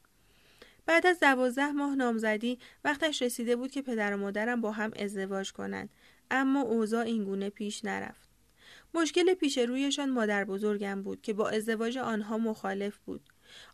[0.87, 5.53] بعد از دوازده ماه نامزدی وقتش رسیده بود که پدر و مادرم با هم ازدواج
[5.53, 5.91] کنند.
[6.33, 8.29] اما اوضاع اینگونه پیش نرفت
[8.95, 13.21] مشکل پیش رویشان مادر بزرگم بود که با ازدواج آنها مخالف بود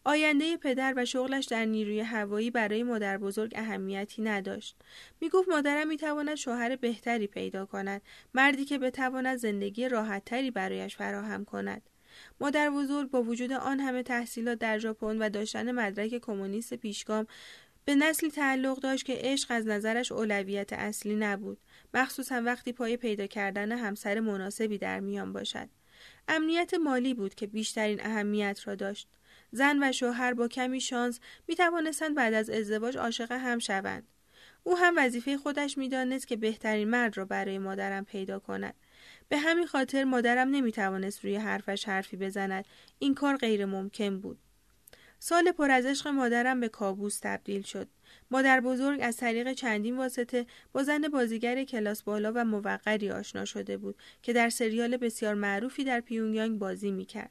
[0.05, 4.77] آینده پدر و شغلش در نیروی هوایی برای مادر بزرگ اهمیتی نداشت.
[5.21, 8.03] می گفت مادرم می تواند شوهر بهتری پیدا کند،
[8.35, 11.83] مردی که بتواند زندگی راحتتری برایش فراهم کند.
[12.41, 17.27] مادر بزرگ با وجود آن همه تحصیلات در ژاپن و داشتن مدرک کمونیست پیشگام
[17.85, 21.59] به نسلی تعلق داشت که عشق از نظرش اولویت اصلی نبود
[21.95, 25.69] مخصوصا وقتی پای پیدا کردن همسر مناسبی در میان باشد.
[26.29, 29.09] امنیت مالی بود که بیشترین اهمیت را داشت.
[29.53, 34.09] زن و شوهر با کمی شانس می توانستند بعد از ازدواج عاشق هم شوند.
[34.63, 38.75] او هم وظیفه خودش می‌دانست که بهترین مرد را برای مادرم پیدا کند.
[39.29, 42.65] به همین خاطر مادرم نمی توانست روی حرفش حرفی بزند.
[42.99, 44.39] این کار غیر ممکن بود.
[45.19, 47.89] سال پر از عشق مادرم به کابوس تبدیل شد.
[48.31, 53.77] مادر بزرگ از طریق چندین واسطه با زن بازیگر کلاس بالا و موقری آشنا شده
[53.77, 57.31] بود که در سریال بسیار معروفی در پیونگیانگ بازی می‌کرد.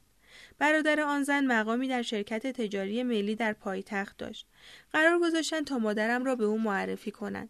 [0.58, 4.46] برادر آن زن مقامی در شرکت تجاری ملی در پایتخت داشت.
[4.92, 7.48] قرار گذاشتن تا مادرم را به او معرفی کنند.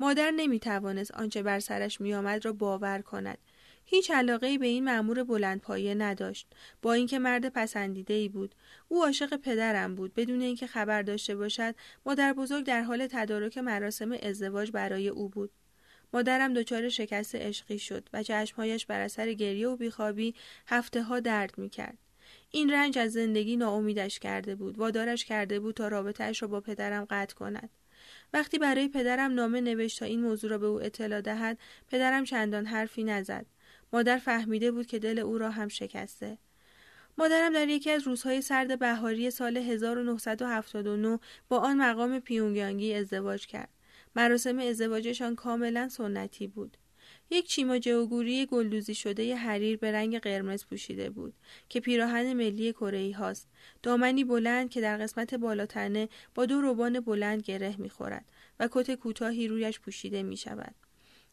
[0.00, 3.38] مادر نمی توانست آنچه بر سرش می آمد را باور کند.
[3.90, 6.46] هیچ علاقه به این مأمور بلندپایه نداشت.
[6.82, 8.54] با اینکه مرد پسندیده ای بود.
[8.88, 10.14] او عاشق پدرم بود.
[10.14, 11.74] بدون اینکه خبر داشته باشد
[12.06, 15.50] مادر بزرگ در حال تدارک مراسم ازدواج برای او بود.
[16.12, 20.34] مادرم دچار شکست عشقی شد و چشمهایش بر اثر گریه و بیخوابی
[20.66, 21.98] هفته ها درد می‌کرد.
[22.50, 24.78] این رنج از زندگی ناامیدش کرده بود.
[24.78, 27.70] وادارش کرده بود تا رابطهاش را با پدرم قطع کند.
[28.32, 32.66] وقتی برای پدرم نامه نوشت تا این موضوع را به او اطلاع دهد پدرم چندان
[32.66, 33.46] حرفی نزد.
[33.92, 36.38] مادر فهمیده بود که دل او را هم شکسته.
[37.18, 43.68] مادرم در یکی از روزهای سرد بهاری سال 1979 با آن مقام پیونگیانگی ازدواج کرد.
[44.16, 46.76] مراسم ازدواجشان کاملا سنتی بود.
[47.30, 51.34] یک چیما جوگوری گلدوزی شده حریر به رنگ قرمز پوشیده بود
[51.68, 53.48] که پیراهن ملی کره هاست
[53.82, 58.24] دامنی بلند که در قسمت بالاتنه با دو روبان بلند گره می‌خورد
[58.60, 60.74] و کت کوتاهی رویش پوشیده می شود.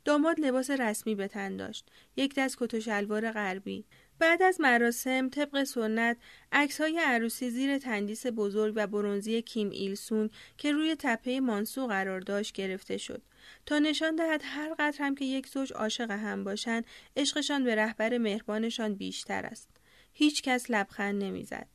[0.05, 1.89] داماد لباس رسمی به تن داشت.
[2.15, 3.85] یک دست کت و شلوار غربی.
[4.19, 6.17] بعد از مراسم طبق سنت
[6.51, 12.19] عکس های عروسی زیر تندیس بزرگ و برونزی کیم ایلسون که روی تپه مانسو قرار
[12.19, 13.21] داشت گرفته شد.
[13.65, 16.85] تا نشان دهد هر قدر هم که یک زوج عاشق هم باشند
[17.17, 19.69] عشقشان به رهبر مهربانشان بیشتر است.
[20.13, 21.67] هیچ کس لبخند نمی‌زد.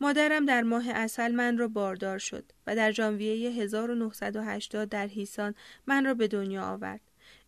[0.00, 5.54] مادرم در ماه اصل من را باردار شد و در ژانویه 1980 در هیسان
[5.86, 7.00] من را به دنیا آورد.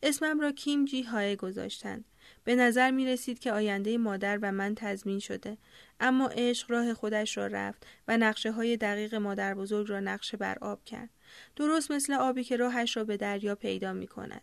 [0.03, 2.05] اسمم را کیم جی های گذاشتند.
[2.45, 5.59] به نظر می رسید که آینده مادر و من تضمین شده.
[6.01, 10.59] اما عشق راه خودش را رفت و نقشه های دقیق مادر بزرگ را نقشه بر
[10.61, 11.11] آب کرد.
[11.57, 14.43] درست مثل آبی که راهش را به دریا پیدا می کند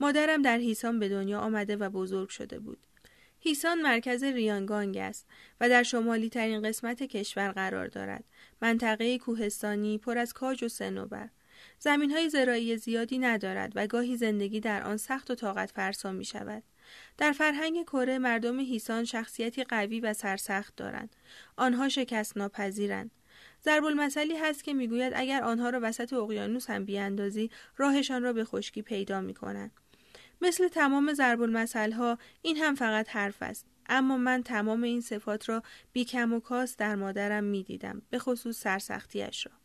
[0.00, 2.78] مادرم در هیسان به دنیا آمده و بزرگ شده بود.
[3.40, 5.26] هیسان مرکز ریانگانگ است
[5.60, 8.24] و در شمالی ترین قسمت کشور قرار دارد.
[8.62, 11.28] منطقه کوهستانی پر از کاج و سنوبر
[11.78, 16.24] زمین های زراعی زیادی ندارد و گاهی زندگی در آن سخت و طاقت فرسا می
[16.24, 16.62] شود.
[17.18, 21.16] در فرهنگ کره مردم هیسان شخصیتی قوی و سرسخت دارند.
[21.56, 23.10] آنها شکست ناپذیرند.
[23.64, 28.44] ضرب المثلی هست که می‌گوید اگر آنها را وسط اقیانوس هم بیاندازی راهشان را به
[28.44, 29.70] خشکی پیدا می کنند.
[30.40, 31.40] مثل تمام ضرب
[31.92, 33.66] ها این هم فقط حرف است.
[33.86, 35.62] اما من تمام این صفات را
[35.92, 38.02] بی کم و کاس در مادرم می دیدم.
[38.10, 39.63] به خصوص سرسختیش را.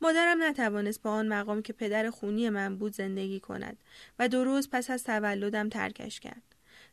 [0.00, 3.76] مادرم نتوانست با آن مقام که پدر خونی من بود زندگی کند
[4.18, 6.42] و درست پس از تولدم ترکش کرد.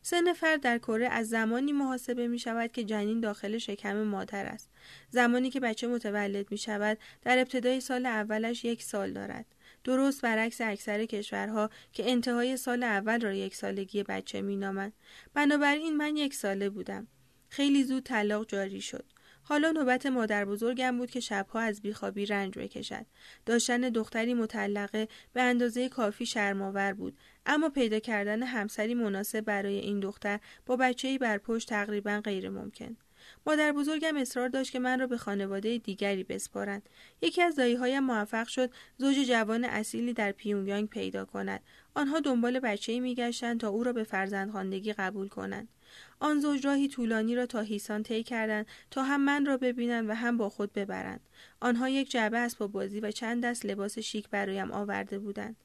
[0.02, 4.70] سن فرد در کره از زمانی محاسبه می شود که جنین داخل شکم مادر است.
[5.10, 9.46] زمانی که بچه متولد می شود در ابتدای سال اولش یک سال دارد.
[9.84, 14.92] درست برعکس اکثر کشورها که انتهای سال اول را یک سالگی بچه می نامند.
[15.34, 17.06] بنابراین من یک ساله بودم.
[17.48, 19.04] خیلی زود طلاق جاری شد.
[19.48, 23.06] حالا نوبت مادر بزرگم بود که شبها از بیخوابی رنج بکشد.
[23.46, 30.00] داشتن دختری مطلقه به اندازه کافی شرماور بود اما پیدا کردن همسری مناسب برای این
[30.00, 32.96] دختر با بچه‌ای بر پشت تقریبا غیر ممکن.
[33.46, 36.88] مادر بزرگم اصرار داشت که من را به خانواده دیگری بسپارند.
[37.22, 41.60] یکی از داییهایم موفق شد زوج جوان اصیلی در پیونگیانگ پیدا کند.
[41.94, 45.68] آنها دنبال بچه‌ای میگشتند تا او را به فرزندخواندگی قبول کنند.
[46.20, 50.14] آن زوج راهی طولانی را تا هیسان طی کردند تا هم من را ببینند و
[50.14, 51.20] هم با خود ببرند.
[51.60, 55.56] آنها یک جعبه اسباب بازی و چند دست لباس شیک برایم آورده بودند.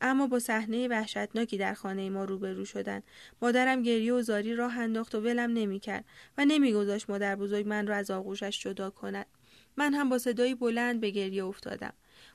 [0.00, 3.02] اما با صحنه وحشتناکی در خانه ما روبرو شدند.
[3.42, 6.04] مادرم گریه و زاری راه انداخت و ولم نمی‌کرد
[6.38, 9.26] و نمیگذاشت مادر بزرگ من را از آغوشش جدا کند.
[9.76, 11.92] من هم با صدایی بلند به گریه افتادم.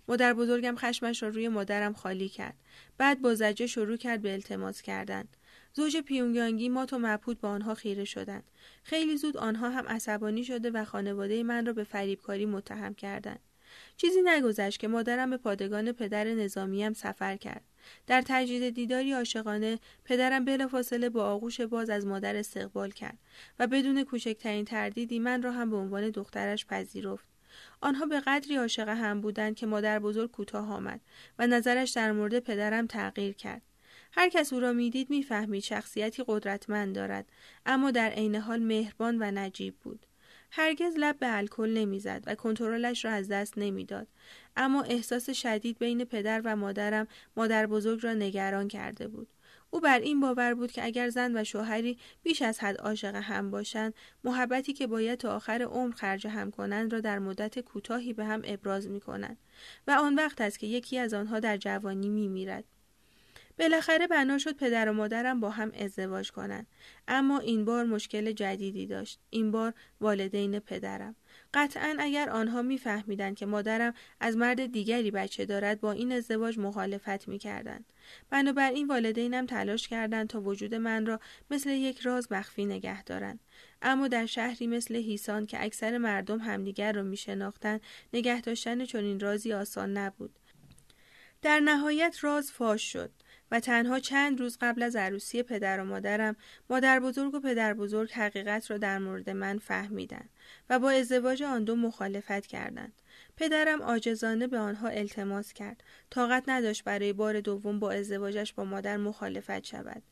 [0.07, 2.55] مادر بزرگم خشمش را روی مادرم خالی کرد.
[2.97, 5.25] بعد با زجه شروع کرد به التماس کردن.
[5.73, 8.43] زوج پیونگیانگی مات و مبهوت به آنها خیره شدند.
[8.83, 13.39] خیلی زود آنها هم عصبانی شده و خانواده من را به فریبکاری متهم کردند.
[13.97, 17.63] چیزی نگذشت که مادرم به پادگان پدر نظامیم سفر کرد.
[18.07, 23.17] در تجدید دیداری عاشقانه پدرم بلافاصله با آغوش باز از مادر استقبال کرد
[23.59, 27.25] و بدون کوچکترین تردیدی من را هم به عنوان دخترش پذیرفت.
[27.81, 31.01] آنها به قدری عاشق هم بودند که مادر بزرگ کوتاه آمد
[31.39, 33.61] و نظرش در مورد پدرم تغییر کرد.
[34.11, 37.31] هر کس او را می‌دید می‌فهمید شخصیتی قدرتمند دارد.
[37.65, 40.05] اما در عین حال مهربان و نجیب بود.
[40.51, 44.07] هرگز لب به الکل نمی‌زد و کنترلش را از دست نمی‌داد.
[44.55, 47.07] اما احساس شدید بین پدر و مادرم
[47.37, 49.27] مادر بزرگ را نگران کرده بود.
[49.71, 53.51] او بر این باور بود که اگر زن و شوهری بیش از حد عاشق هم
[53.51, 53.93] باشند
[54.23, 58.41] محبتی که باید تا آخر عمر خرج هم کنند را در مدت کوتاهی به هم
[58.43, 59.37] ابراز می کنند
[59.87, 62.63] و آن وقت است که یکی از آنها در جوانی می میرد.
[63.59, 66.67] بالاخره بنا شد پدر و مادرم با هم ازدواج کنند
[67.07, 69.19] اما این بار مشکل جدیدی داشت.
[69.29, 71.15] این بار والدین پدرم.
[71.53, 77.27] قطعا اگر آنها میفهمیدند که مادرم از مرد دیگری بچه دارد با این ازدواج مخالفت
[77.27, 77.85] می‌کردند.
[78.29, 81.19] بنابراین والدینم تلاش کردند تا وجود من را
[81.51, 83.39] مثل یک راز مخفی نگه دارند.
[83.81, 87.81] اما در شهری مثل هیسان که اکثر مردم همدیگر را میشناختند
[88.13, 90.39] نگه داشتن چنین رازی آسان نبود.
[91.41, 93.11] در نهایت راز فاش شد.
[93.51, 96.35] و تنها چند روز قبل از عروسی پدر و مادرم
[96.69, 100.29] مادر بزرگ و پدر بزرگ حقیقت را در مورد من فهمیدند
[100.69, 102.93] و با ازدواج آن دو مخالفت کردند.
[103.37, 105.83] پدرم آجزانه به آنها التماس کرد.
[106.09, 110.03] طاقت نداشت برای بار دوم با ازدواجش با مادر مخالفت شود.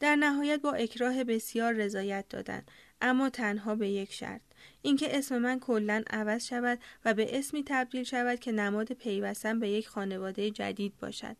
[0.00, 2.70] در نهایت با اکراه بسیار رضایت دادند
[3.00, 4.40] اما تنها به یک شرط
[4.82, 9.68] اینکه اسم من کلا عوض شود و به اسمی تبدیل شود که نماد پیوستن به
[9.68, 11.36] یک خانواده جدید باشد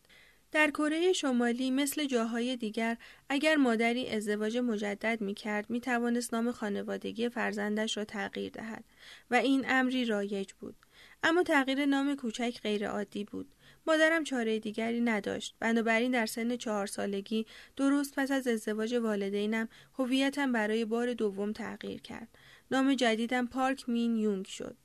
[0.55, 2.97] در کره شمالی مثل جاهای دیگر
[3.29, 8.85] اگر مادری ازدواج مجدد می کرد می توانست نام خانوادگی فرزندش را تغییر دهد
[9.31, 10.77] و این امری رایج بود.
[11.23, 13.55] اما تغییر نام کوچک غیر عادی بود.
[13.87, 15.55] مادرم چاره دیگری نداشت.
[15.61, 17.47] بنابراین در سن چهار سالگی
[17.77, 22.29] درست پس از ازدواج والدینم هویتم برای بار دوم تغییر کرد.
[22.71, 24.77] نام جدیدم پارک مین یونگ شد.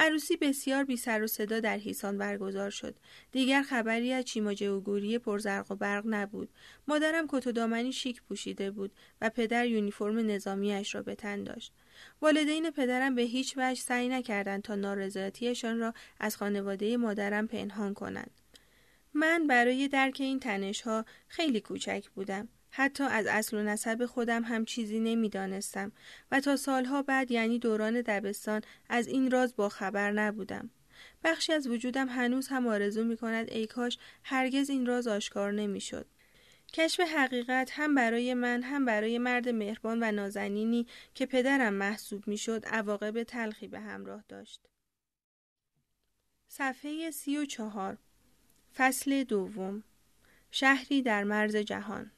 [0.00, 2.96] عروسی بسیار بی سر و صدا در هیسان برگزار شد.
[3.32, 6.48] دیگر خبری از چیماجه و گوری پرزرق و برق نبود.
[6.88, 11.72] مادرم کت و دامنی شیک پوشیده بود و پدر یونیفرم نظامیش را به تن داشت.
[12.22, 18.30] والدین پدرم به هیچ وجه سعی نکردند تا نارضایتیشان را از خانواده مادرم پنهان کنند.
[19.14, 22.48] من برای درک این تنش ها خیلی کوچک بودم.
[22.70, 25.92] حتی از اصل و نسب خودم هم چیزی نمی‌دانستم
[26.30, 30.70] و تا سالها بعد یعنی دوران دبستان از این راز با خبر نبودم.
[31.24, 35.80] بخشی از وجودم هنوز هم آرزو می کند ای کاش هرگز این راز آشکار نمی
[35.80, 36.06] شد.
[36.72, 42.38] کشف حقیقت هم برای من هم برای مرد مهربان و نازنینی که پدرم محسوب می
[42.38, 44.60] شد عواقب تلخی به همراه داشت.
[46.48, 47.98] صفحه سی و چهار
[48.74, 49.82] فصل دوم
[50.50, 52.10] شهری در مرز جهان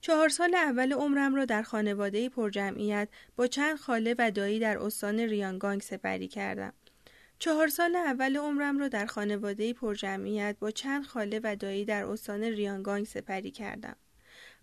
[0.00, 5.20] چهار سال اول عمرم را در خانواده پرجمعیت با چند خاله و دایی در استان
[5.20, 6.72] ریانگانگ سپری کردم.
[7.38, 12.44] چهار سال اول عمرم را در خانواده پرجمعیت با چند خاله و دایی در استان
[12.44, 13.96] ریانگانگ سپری کردم.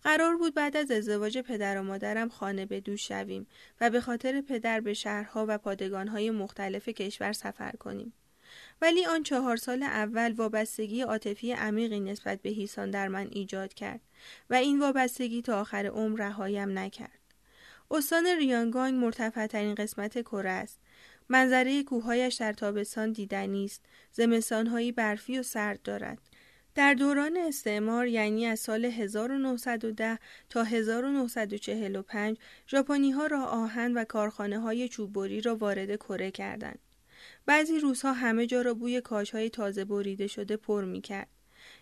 [0.03, 3.47] قرار بود بعد از ازدواج پدر و مادرم خانه به دوش شویم
[3.81, 8.13] و به خاطر پدر به شهرها و پادگانهای مختلف کشور سفر کنیم.
[8.82, 14.01] ولی آن چهار سال اول وابستگی عاطفی عمیقی نسبت به هیسان در من ایجاد کرد
[14.49, 17.19] و این وابستگی تا آخر عمر رهایم نکرد.
[17.91, 20.80] استان ریانگانگ مرتفع ترین قسمت کره است.
[21.30, 23.86] منظره کوههایش در تابستان دیدنی است.
[24.11, 26.17] زمستانهایی برفی و سرد دارد.
[26.76, 30.19] در دوران استعمار یعنی از سال 1910
[30.49, 36.80] تا 1945 ژاپنی ها را آهن و کارخانه های چوببری را وارد کره کردند.
[37.46, 41.30] بعضی روزها همه جا را بوی کاشهای تازه بریده شده پر می کرد.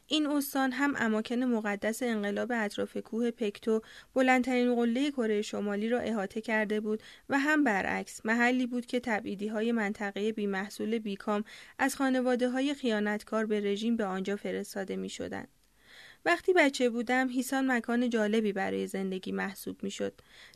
[0.08, 3.82] این استان هم اماکن مقدس انقلاب اطراف کوه پکتو
[4.14, 9.48] بلندترین قله کره شمالی را احاطه کرده بود و هم برعکس محلی بود که تبعیدی
[9.48, 11.44] های منطقه بیمحصول بیکام
[11.80, 15.48] از خانواده های خیانتکار به رژیم به آنجا فرستاده می شدن.
[16.26, 20.14] وقتی بچه بودم هیسان مکان جالبی برای زندگی محسوب می شد.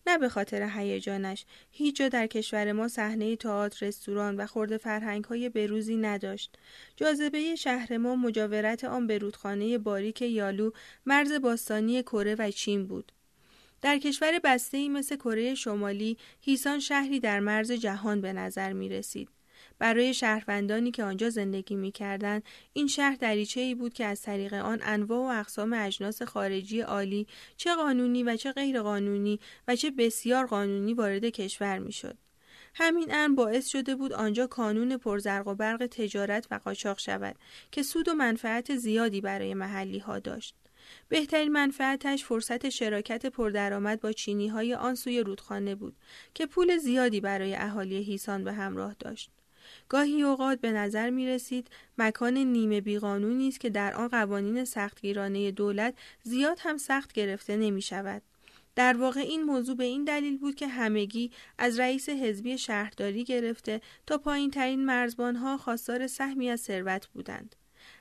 [0.07, 5.23] نه به خاطر هیجانش هیچ جا در کشور ما صحنه تئاتر رستوران و خورده فرهنگ
[5.23, 6.57] های بروزی نداشت
[6.95, 10.71] جاذبه شهر ما مجاورت آن به رودخانه باریک یالو
[11.05, 13.11] مرز باستانی کره و چین بود
[13.81, 18.89] در کشور بسته ای مثل کره شمالی هیسان شهری در مرز جهان به نظر می
[18.89, 19.36] رسید.
[19.79, 22.41] برای شهروندانی که آنجا زندگی می کردن،
[22.73, 27.27] این شهر دریچه ای بود که از طریق آن انواع و اقسام اجناس خارجی عالی
[27.57, 32.17] چه قانونی و چه غیر قانونی و چه بسیار قانونی وارد کشور می شد.
[32.73, 37.35] همین امر باعث شده بود آنجا کانون پرزرق و برق تجارت و قاچاق شود
[37.71, 40.55] که سود و منفعت زیادی برای محلی ها داشت.
[41.09, 45.95] بهترین منفعتش فرصت شراکت پردرآمد با چینی های آن سوی رودخانه بود
[46.33, 49.31] که پول زیادی برای اهالی هیسان به همراه داشت.
[49.89, 51.67] گاهی اوقات به نظر می رسید
[51.97, 57.81] مکان نیمه بیقانونی است که در آن قوانین سختگیرانه دولت زیاد هم سخت گرفته نمی
[57.81, 58.21] شود.
[58.75, 63.81] در واقع این موضوع به این دلیل بود که همگی از رئیس حزبی شهرداری گرفته
[64.07, 67.55] تا پایین ترین مرزبان ها خواستار سهمی از ثروت بودند.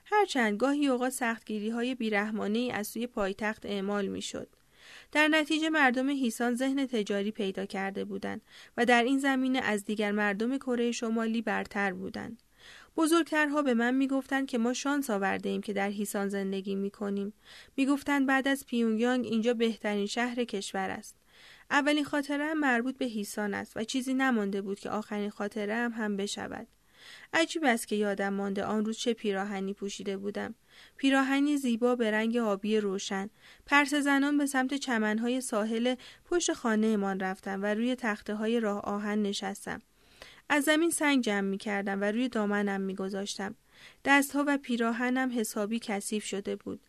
[0.04, 4.48] هرچند گاهی اوقات سختگیری های بیرحمانه از سوی پایتخت اعمال می شد.
[5.12, 8.40] در نتیجه مردم هیسان ذهن تجاری پیدا کرده بودند
[8.76, 12.42] و در این زمینه از دیگر مردم کره شمالی برتر بودند.
[12.96, 17.32] بزرگترها به من می‌گفتند که ما شانس آورده ایم که در هیسان زندگی می کنیم.
[17.76, 21.16] می‌گفتند بعد از پیونگیانگ اینجا بهترین شهر کشور است.
[21.70, 25.92] اولین خاطره هم مربوط به هیسان است و چیزی نمانده بود که آخرین خاطره هم
[25.92, 26.66] هم بشود.
[27.32, 30.54] عجیب است که یادم مانده آن روز چه پیراهنی پوشیده بودم.
[30.96, 33.30] پیراهنی زیبا به رنگ آبی روشن
[33.66, 35.94] پرس زنان به سمت چمنهای ساحل
[36.24, 39.82] پشت خانهمان رفتم و روی تخته های راه آهن نشستم
[40.48, 43.54] از زمین سنگ جمع می کردم و روی دامنم می گذاشتم.
[44.04, 46.80] دستها و پیراهنم حسابی کثیف شده بود.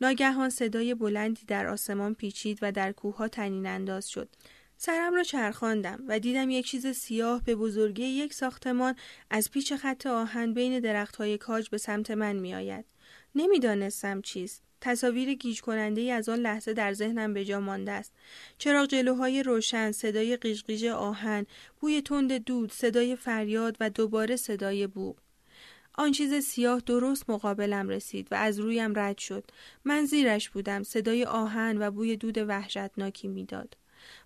[0.00, 4.28] ناگهان صدای بلندی در آسمان پیچید و در کوهها تنین انداز شد.
[4.76, 8.94] سرم را چرخاندم و دیدم یک چیز سیاه به بزرگی یک ساختمان
[9.30, 12.84] از پیچ خط آهن بین درختهای کاج به سمت من می آید.
[13.34, 14.62] نمی‌دانستم چیست.
[14.80, 18.12] تصاویر گیج کننده ای از آن لحظه در ذهنم به جا مانده است.
[18.58, 21.46] چراغ جلوهای روشن، صدای قیشقیش آهن،
[21.80, 25.16] بوی تند دود، صدای فریاد و دوباره صدای بوق.
[25.94, 29.50] آن چیز سیاه درست مقابلم رسید و از رویم رد شد.
[29.84, 30.82] من زیرش بودم.
[30.82, 33.76] صدای آهن و بوی دود وحشتناکی می‌داد.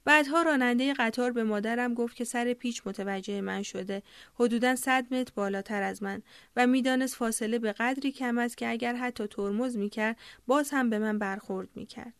[0.04, 4.02] بعدها راننده قطار به مادرم گفت که سر پیچ متوجه من شده
[4.34, 6.22] حدودا صد متر بالاتر از من
[6.56, 10.98] و می‌دانست فاصله به قدری کم است که اگر حتی ترمز می‌کرد باز هم به
[10.98, 12.14] من برخورد می‌کرد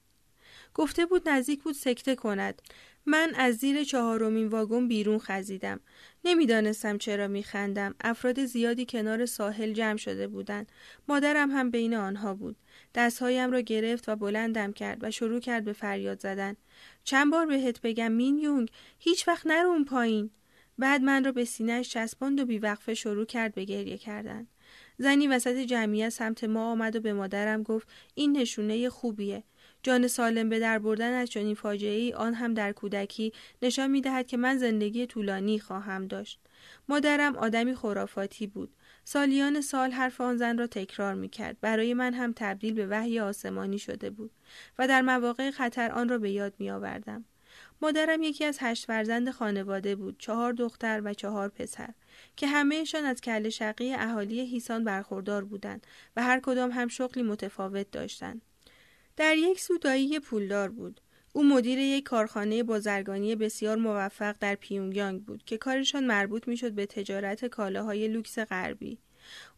[0.74, 2.62] گفته بود نزدیک بود سکته کند
[3.06, 5.80] من از زیر چهارمین واگن بیرون خزیدم.
[6.24, 7.94] نمی‌دانستم چرا میخندم.
[8.00, 10.72] افراد زیادی کنار ساحل جمع شده بودند.
[11.08, 12.56] مادرم هم بین آنها بود.
[12.94, 16.56] دستهایم را گرفت و بلندم کرد و شروع کرد به فریاد زدن.
[17.04, 20.30] چند بار بهت بگم مین یونگ هیچ وقت نرو اون پایین.
[20.78, 24.46] بعد من را به سینهش چسباند و بیوقفه شروع کرد به گریه کردن.
[24.98, 29.44] زنی وسط جمعیت سمت ما آمد و به مادرم گفت این نشونه خوبیه.
[29.82, 33.32] جان سالم به در بردن از چنین فاجعه ای آن هم در کودکی
[33.62, 36.40] نشان می دهد که من زندگی طولانی خواهم داشت.
[36.88, 38.70] مادرم آدمی خرافاتی بود.
[39.12, 41.60] سالیان سال حرف آن زن را تکرار می کرد.
[41.60, 44.30] برای من هم تبدیل به وحی آسمانی شده بود
[44.78, 47.24] و در مواقع خطر آن را به یاد می آوردم.
[47.82, 51.94] مادرم یکی از هشت فرزند خانواده بود چهار دختر و چهار پسر
[52.36, 55.86] که همهشان از کل شقی اهالی هیسان برخوردار بودند
[56.16, 58.42] و هر کدام هم شغلی متفاوت داشتند
[59.16, 61.00] در یک سو دایی پولدار بود
[61.32, 66.86] او مدیر یک کارخانه بازرگانی بسیار موفق در پیونگیانگ بود که کارشان مربوط می‌شد به
[66.86, 68.98] تجارت کالاهای لوکس غربی.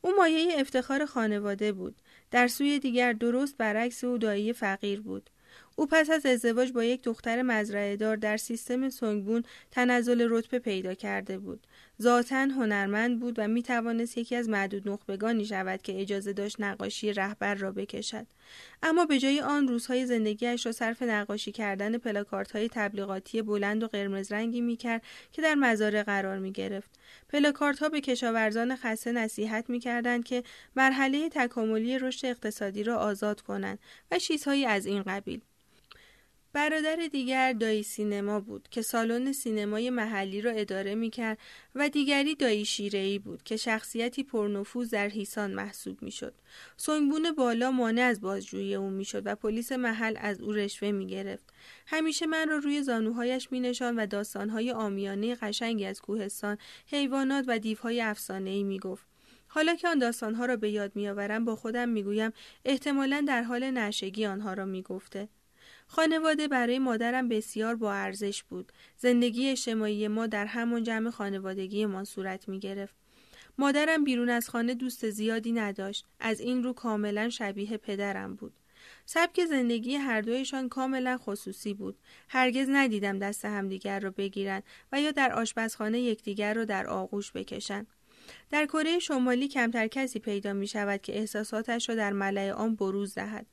[0.01, 2.03] او مایه افتخار خانواده بود.
[2.31, 5.31] در سوی دیگر درست برعکس او دایی فقیر بود.
[5.77, 10.95] او پس از ازدواج با یک دختر مزرعه دار در سیستم سنگبون تنزل رتبه پیدا
[10.95, 11.66] کرده بود.
[12.03, 17.12] ذاتا هنرمند بود و می توانست یکی از معدود نخبگانی شود که اجازه داشت نقاشی
[17.12, 18.26] رهبر را بکشد.
[18.82, 23.86] اما به جای آن روزهای زندگیش را صرف نقاشی کردن پلاکارت های تبلیغاتی بلند و
[23.86, 26.90] قرمز رنگی می کرد که در مزارع قرار می گرفت.
[27.28, 30.42] پلاکارت ها به کشاورزان خسته نصیحت می کردند که
[30.76, 33.78] مرحله تکاملی رشد اقتصادی را آزاد کنند
[34.11, 35.40] و چیزهایی از این قبیل.
[36.53, 41.38] برادر دیگر دایی سینما بود که سالن سینمای محلی را اداره می کرد
[41.74, 46.34] و دیگری دایی شیرهی بود که شخصیتی پرنفوذ در هیسان محسوب می شد.
[46.76, 51.07] سنگبون بالا مانع از بازجویی او می شد و پلیس محل از او رشوه می
[51.07, 51.53] گرفت.
[51.86, 57.59] همیشه من را روی زانوهایش می نشان و داستانهای آمیانه قشنگی از کوهستان، حیوانات و
[57.59, 58.14] دیوهای
[58.62, 59.07] می گفت.
[59.48, 62.32] حالا که آن داستانها را به یاد میآورم با خودم می‌گویم
[62.64, 65.28] احتمالا در حال نشگی آنها را می‌گفته
[65.95, 68.72] خانواده برای مادرم بسیار با ارزش بود.
[68.97, 72.95] زندگی اجتماعی ما در همان جمع خانوادگی ما صورت می گرفت.
[73.59, 76.07] مادرم بیرون از خانه دوست زیادی نداشت.
[76.20, 78.53] از این رو کاملا شبیه پدرم بود.
[79.07, 81.99] سبک زندگی هر دویشان کاملا خصوصی بود.
[82.28, 84.62] هرگز ندیدم دست همدیگر را بگیرند
[84.93, 87.86] و یا در آشپزخانه یکدیگر را در آغوش بکشند.
[88.51, 93.14] در کره شمالی کمتر کسی پیدا می شود که احساساتش را در ملع آن بروز
[93.14, 93.47] دهد.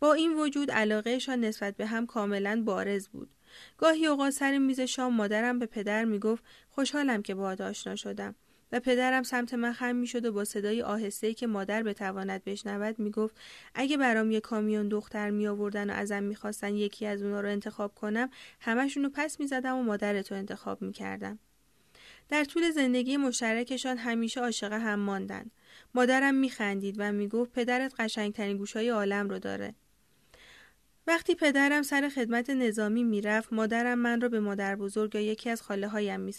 [0.00, 3.30] با این وجود علاقهشان نسبت به هم کاملا بارز بود.
[3.78, 8.34] گاهی اوقات سر میز شام مادرم به پدر می‌گفت خوشحالم که با آشنا شدم
[8.72, 13.36] و پدرم سمت من خم می‌شد و با صدای آهسته که مادر بتواند بشنود می‌گفت
[13.74, 17.94] اگه برام یه کامیون دختر می آوردن و ازم می‌خواستن یکی از اونا رو انتخاب
[17.94, 21.38] کنم همشون رو پس می‌زدم و مادرتو انتخاب می‌کردم
[22.28, 25.50] در طول زندگی مشترکشان همیشه عاشق هم ماندند.
[25.94, 29.74] مادرم میخندید و می‌گفت پدرت قشنگترین گوشای عالم رو داره.
[31.06, 35.62] وقتی پدرم سر خدمت نظامی می‌رفت مادرم من را به مادر بزرگ یا یکی از
[35.62, 36.34] خاله هایم می.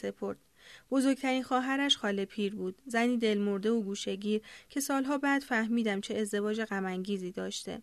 [0.91, 6.61] بزرگترین خواهرش خاله پیر بود زنی دلمرده و گوشگیر که سالها بعد فهمیدم چه ازدواج
[6.61, 7.81] غمانگیزی داشته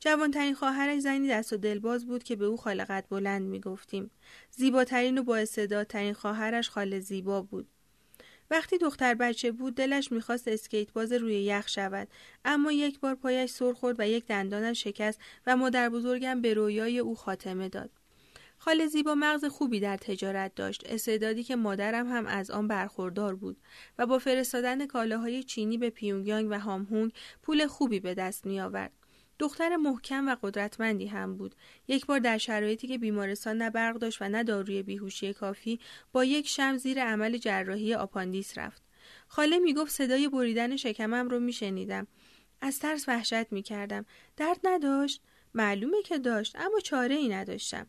[0.00, 4.10] جوانترین خواهرش زنی دست و دلباز بود که به او خالقت بلند می گفتیم.
[4.50, 7.68] زیباترین و بااستعدادترین خواهرش خاله زیبا بود.
[8.50, 12.08] وقتی دختر بچه بود دلش می‌خواست اسکیت باز روی یخ شود
[12.44, 16.98] اما یک بار پایش سر خورد و یک دندانش شکست و مادر بزرگم به رویای
[16.98, 17.90] او خاتمه داد.
[18.58, 23.56] خاله زیبا مغز خوبی در تجارت داشت استعدادی که مادرم هم از آن برخوردار بود
[23.98, 28.99] و با فرستادن کالاهای چینی به پیونگیانگ و هامهونگ پول خوبی به دست می آورد.
[29.40, 31.54] دختر محکم و قدرتمندی هم بود.
[31.88, 35.80] یک بار در شرایطی که بیمارستان نه برق داشت و نه داروی بیهوشی کافی
[36.12, 38.82] با یک شمع زیر عمل جراحی آپاندیس رفت.
[39.28, 42.06] خاله می‌گفت صدای بریدن شکمم رو میشنیدم.
[42.60, 44.06] از ترس وحشت می‌کردم.
[44.36, 45.22] درد نداشت؟
[45.54, 47.86] معلومه که داشت اما چاره ای نداشتم.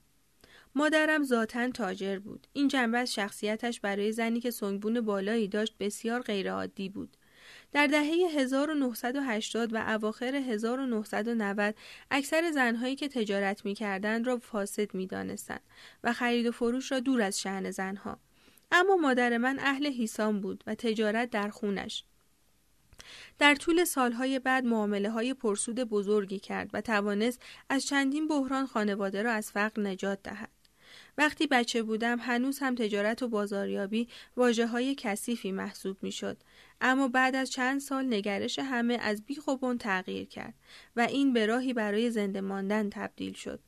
[0.76, 2.48] مادرم ذاتا تاجر بود.
[2.54, 7.18] این جنبه از شخصیتش برای زنی که سونگبون بالایی داشت بسیار غیرعادی بود.
[7.74, 11.76] در دهه 1980 و اواخر 1990
[12.12, 15.60] اکثر زنهایی که تجارت می کردن را فاسد می دانستن
[16.04, 18.20] و خرید و فروش را دور از شهن زنها.
[18.72, 22.04] اما مادر من اهل حیسان بود و تجارت در خونش.
[23.40, 29.22] در طول سالهای بعد معامله های پرسود بزرگی کرد و توانست از چندین بحران خانواده
[29.22, 30.50] را از فقر نجات دهد.
[31.18, 34.08] وقتی بچه بودم هنوز هم تجارت و بازاریابی
[34.38, 36.38] واجه های کثیفی محسوب می شد.
[36.82, 40.54] اما بعد از چند سال نگرش همه از بیخ و تغییر کرد
[40.96, 43.60] و این به راهی برای زنده ماندن تبدیل شد.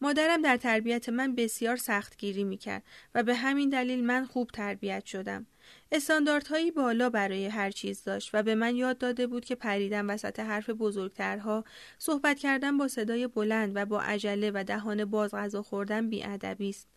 [0.00, 2.82] مادرم در تربیت من بسیار سختگیری می‌کرد
[3.14, 5.46] و به همین دلیل من خوب تربیت شدم.
[5.92, 10.40] استانداردهایی بالا برای هر چیز داشت و به من یاد داده بود که پریدن وسط
[10.40, 11.64] حرف بزرگترها،
[11.98, 16.95] صحبت کردن با صدای بلند و با عجله و دهان باز غذا خوردن بیادبی است.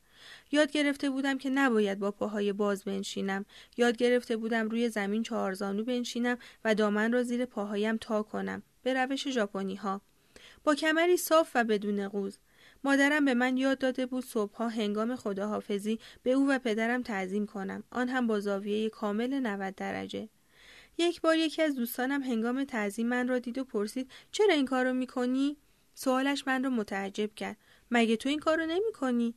[0.51, 3.45] یاد گرفته بودم که نباید با پاهای باز بنشینم.
[3.77, 8.63] یاد گرفته بودم روی زمین چهارزانو بنشینم و دامن را زیر پاهایم تا کنم.
[8.83, 10.01] به روش ژاپنی ها.
[10.63, 12.37] با کمری صاف و بدون قوز.
[12.83, 17.83] مادرم به من یاد داده بود صبحها هنگام خداحافظی به او و پدرم تعظیم کنم
[17.91, 20.29] آن هم با زاویه کامل 90 درجه
[20.97, 24.93] یک بار یکی از دوستانم هنگام تعظیم من را دید و پرسید چرا این کارو
[24.93, 25.57] می‌کنی
[25.93, 27.57] سوالش من را متعجب کرد
[27.91, 29.35] مگه تو این کارو نمی‌کنی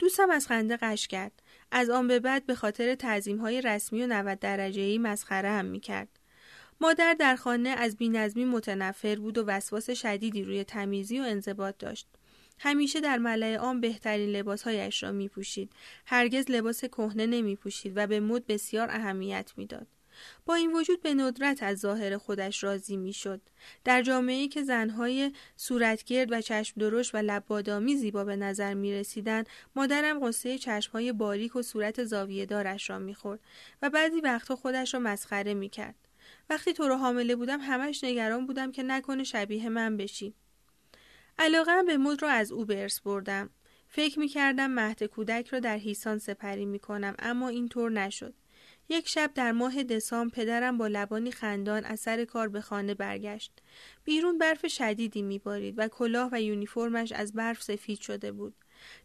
[0.00, 4.06] دوستم از خنده قش کرد از آن به بعد به خاطر تعظیم های رسمی و
[4.06, 6.08] 90 درجه ای مسخره هم می‌کرد
[6.80, 12.08] مادر در خانه از بینظمی متنفر بود و وسواس شدیدی روی تمیزی و انضباط داشت
[12.58, 15.72] همیشه در ملع عام بهترین لباسهایش را می پوشید.
[16.06, 19.86] هرگز لباس کهنه نمی پوشید و به مد بسیار اهمیت می‌داد.
[20.46, 23.40] با این وجود به ندرت از ظاهر خودش راضی می‌شد.
[23.84, 29.44] در جامعه‌ای که زنهای صورتگرد و چشم درشت و لبادامی زیبا به نظر می رسیدن،
[29.76, 33.40] مادرم قصه چشمهای باریک و صورت زاویه دارش را می‌خورد
[33.82, 35.94] و بعضی وقتها خودش را مسخره می کرد.
[36.50, 40.34] وقتی تو رو حامله بودم همش نگران بودم که نکنه شبیه من بشی.
[41.38, 43.50] علاقه به مد را از او به بردم.
[43.88, 48.34] فکر می کردم مهد کودک را در هیسان سپری می کنم اما اینطور نشد.
[48.92, 53.52] یک شب در ماه دسامبر پدرم با لبانی خندان از سر کار به خانه برگشت.
[54.04, 58.54] بیرون برف شدیدی میبارید و کلاه و یونیفرمش از برف سفید شده بود.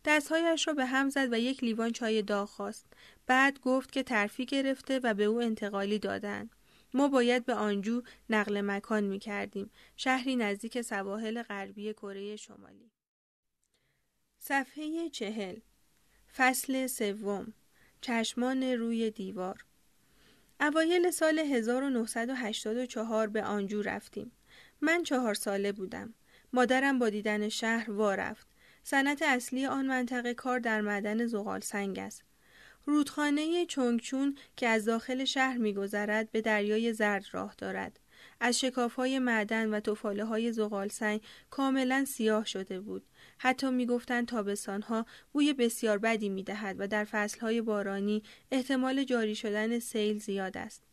[0.05, 2.85] دستهایش را به هم زد و یک لیوان چای داغ خواست.
[3.27, 6.49] بعد گفت که ترفی گرفته و به او انتقالی دادند.
[6.93, 9.71] ما باید به آنجو نقل مکان می کردیم.
[9.97, 12.91] شهری نزدیک سواحل غربی کره شمالی.
[14.39, 15.55] صفحه چهل
[16.35, 17.53] فصل سوم
[18.01, 19.65] چشمان روی دیوار
[20.59, 24.31] اوایل سال 1984 به آنجو رفتیم.
[24.81, 26.13] من چهار ساله بودم.
[26.53, 28.47] مادرم با دیدن شهر وا رفت.
[28.83, 32.23] صنعت اصلی آن منطقه کار در معدن زغال سنگ است.
[32.85, 37.99] رودخانه چونگچون که از داخل شهر میگذرد به دریای زرد راه دارد.
[38.39, 38.63] از
[38.97, 43.03] های معدن و توفاله های زغال سنگ کاملا سیاه شده بود.
[43.37, 44.31] حتی می‌گفتند
[44.83, 47.07] ها بوی بسیار بدی می‌دهد و در
[47.41, 50.83] های بارانی احتمال جاری شدن سیل زیاد است.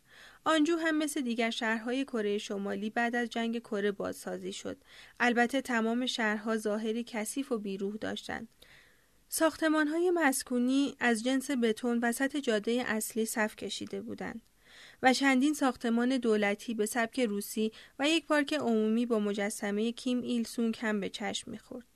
[0.44, 4.76] آنجو هم مثل دیگر شهرهای کره شمالی بعد از جنگ کره بازسازی شد.
[5.20, 8.48] البته تمام شهرها ظاهری کثیف و بیروح داشتند.
[9.28, 14.42] ساختمان های مسکونی از جنس بتون وسط جاده اصلی صف کشیده بودند
[15.02, 20.44] و چندین ساختمان دولتی به سبک روسی و یک پارک عمومی با مجسمه کیم ایل
[20.44, 21.91] سونگ هم به چشم می‌خورد.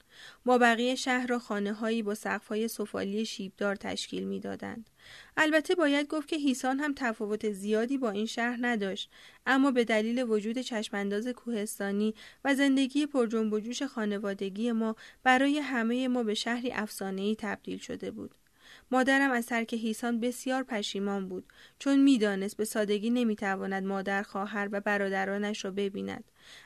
[0.47, 4.91] ما بقیه شهر را خانه هایی با سقف های سفالی شیبدار تشکیل می‌دادند.
[5.37, 9.11] البته باید گفت که هیسان هم تفاوت زیادی با این شهر نداشت
[9.47, 12.15] اما به دلیل وجود چشمانداز کوهستانی
[12.45, 17.79] و زندگی پر جنب و جوش خانوادگی ما برای همه ما به شهری افسانه‌ای تبدیل
[17.79, 18.35] شده بود.
[18.91, 21.45] مادرم از ترک هیسان بسیار پشیمان بود
[21.79, 26.25] چون می‌دانست به سادگی نمی‌تواند مادر خواهر و برادرانش را ببیند.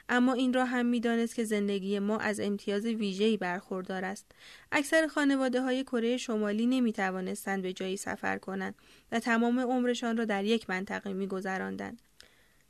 [0.09, 4.33] اما این را هم می‌دانست که زندگی ما از امتیاز ویژه‌ای برخوردار است.
[4.73, 8.75] اکثر خانواده های کره شمالی نمی توانستند به جایی سفر کنند
[9.12, 12.01] و تمام عمرشان را در یک منطقه میگذراندند.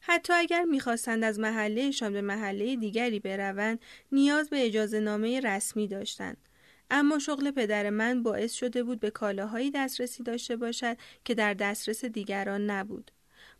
[0.01, 3.81] حتی اگر می‌خواستند از محلهشان به محله دیگری بروند
[4.13, 6.37] نیاز به اجازه نامه رسمی داشتند.
[6.91, 12.05] اما شغل پدر من باعث شده بود به کالاهایی دسترسی داشته باشد که در دسترس
[12.05, 13.11] دیگران نبود.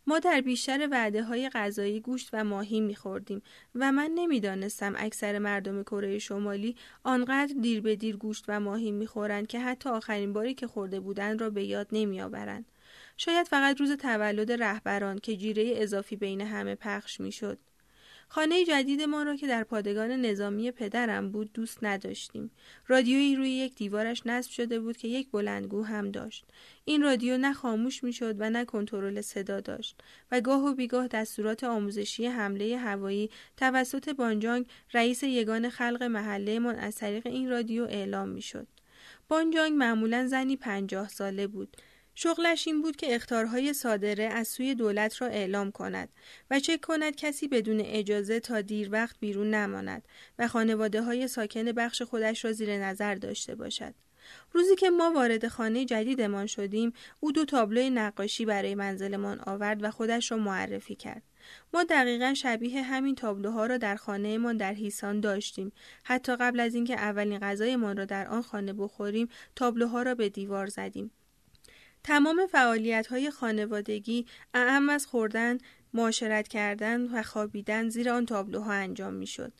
[0.07, 3.41] ما در بیشتر وعده های غذایی گوشت و ماهی میخوردیم
[3.75, 9.47] و من نمی‌دانستم اکثر مردم کره شمالی آنقدر دیر به دیر گوشت و ماهی می‌خورند
[9.47, 12.65] که حتی آخرین باری که خورده بودند را به یاد نمیآورند.
[13.17, 17.59] شاید فقط روز تولد رهبران که جیره اضافی بین همه پخش می‌شد.
[18.33, 22.51] خانه جدید ما را که در پادگان نظامی پدرم بود دوست نداشتیم.
[22.87, 26.45] رادیویی روی یک دیوارش نصب شده بود که یک بلندگو هم داشت.
[26.85, 30.01] این رادیو نه خاموش می‌شد و نه کنترل صدا داشت
[30.31, 36.75] و گاه و بیگاه دستورات آموزشی حمله هوایی توسط بانجانگ رئیس یگان خلق محله من
[36.75, 38.67] از طریق این رادیو اعلام می‌شد.
[39.27, 41.77] بانجانگ معمولا زنی پنجاه ساله بود
[42.23, 46.09] شغلش این بود که اختارهای صادره از سوی دولت را اعلام کند
[46.51, 50.07] و چک کند کسی بدون اجازه تا دیر وقت بیرون نماند
[50.39, 53.93] و خانواده های ساکن بخش خودش را زیر نظر داشته باشد.
[54.51, 59.91] روزی که ما وارد خانه جدیدمان شدیم او دو تابلوی نقاشی برای منزلمان آورد و
[59.91, 61.23] خودش را معرفی کرد.
[61.73, 65.71] ما دقیقا شبیه همین تابلوها را در خانهمان در هیسان داشتیم.
[66.03, 70.67] حتی قبل از اینکه اولین غذایمان را در آن خانه بخوریم تابلوها را به دیوار
[70.67, 71.11] زدیم.
[72.03, 75.57] تمام فعالیت های خانوادگی اعم از خوردن
[75.93, 79.53] معاشرت کردن و خوابیدن زیر آن تابلوها انجام می‌شد.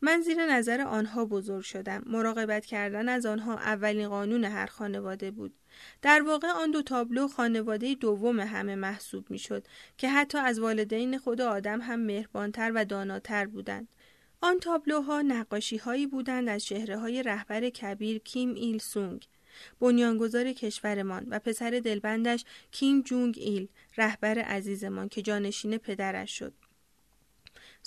[0.00, 2.02] من زیر نظر آنها بزرگ شدم.
[2.06, 5.54] مراقبت کردن از آنها اولین قانون هر خانواده بود.
[6.02, 9.66] در واقع آن دو تابلو خانواده دوم همه محسوب می‌شد
[9.98, 13.88] که حتی از والدین خود آدم هم مهربانتر و داناتر بودند.
[14.40, 19.28] آن تابلوها نقاشی هایی بودند از چهره های رهبر کبیر کیم ایل سونگ
[19.80, 26.52] بنیانگذار کشورمان و پسر دلبندش کیم جونگ ایل رهبر عزیزمان که جانشین پدرش شد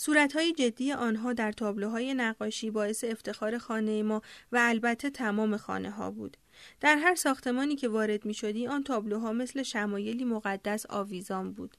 [0.02, 6.12] صورتهای جدی آنها در تابلوهای نقاشی باعث افتخار خانه ما و البته تمام خانه ها
[6.12, 6.38] بود.
[6.82, 11.78] در هر ساختمانی که وارد می شدی آن تابلوها مثل شمایلی مقدس آویزان بود.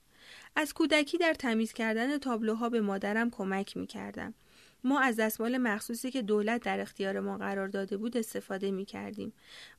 [0.56, 4.34] از کودکی در تمیز کردن تابلوها به مادرم کمک می کردم.
[4.84, 9.32] ما از دستمال مخصوصی که دولت در اختیار ما قرار داده بود استفاده می کردیم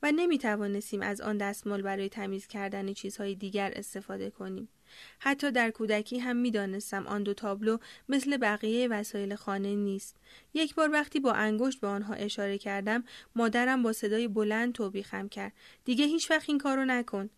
[0.04, 4.70] و نمی توانستیم از آن دستمال برای تمیز کردن چیزهای دیگر استفاده کنیم.
[5.20, 7.78] حتی در کودکی هم می دانستم آن دو تابلو
[8.10, 10.16] مثل بقیه وسایل خانه نیست.
[10.54, 13.04] یک بار وقتی با انگشت به آنها اشاره کردم
[13.36, 15.54] مادرم با صدای بلند توبیخم کرد.
[15.86, 17.30] دیگه هیچ وقت این کارو نکن.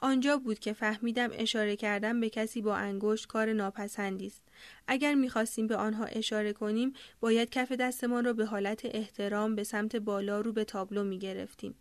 [0.00, 4.42] آنجا بود که فهمیدم اشاره کردن به کسی با انگشت کار ناپسندی است.
[4.86, 9.96] اگر می‌خواستیم به آنها اشاره کنیم باید کف دستمان را به حالت احترام به سمت
[9.96, 11.74] بالا رو به تابلو می‌گرفتیم.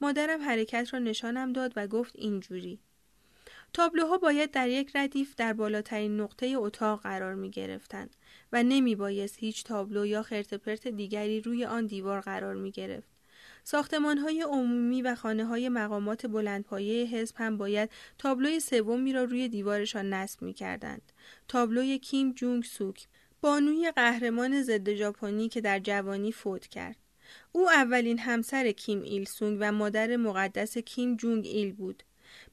[0.00, 2.78] مادرم حرکت را نشانم داد و گفت اینجوری.
[3.72, 8.16] تابلوها باید در یک ردیف در بالاترین نقطه اتاق قرار می گرفتند
[8.52, 13.19] و نمی بایست هیچ تابلو یا خرتپرت دیگری روی آن دیوار قرار می گرفت.
[13.70, 19.48] ساختمان های عمومی و خانه های مقامات بلندپایه حزب هم باید تابلوی سومی را روی
[19.48, 21.12] دیوارشان نصب می کردند.
[21.48, 23.06] تابلوی کیم جونگ سوک
[23.40, 26.96] بانوی قهرمان ضد ژاپنی که در جوانی فوت کرد.
[27.52, 32.02] او اولین همسر کیم ایل سونگ و مادر مقدس کیم جونگ ایل بود.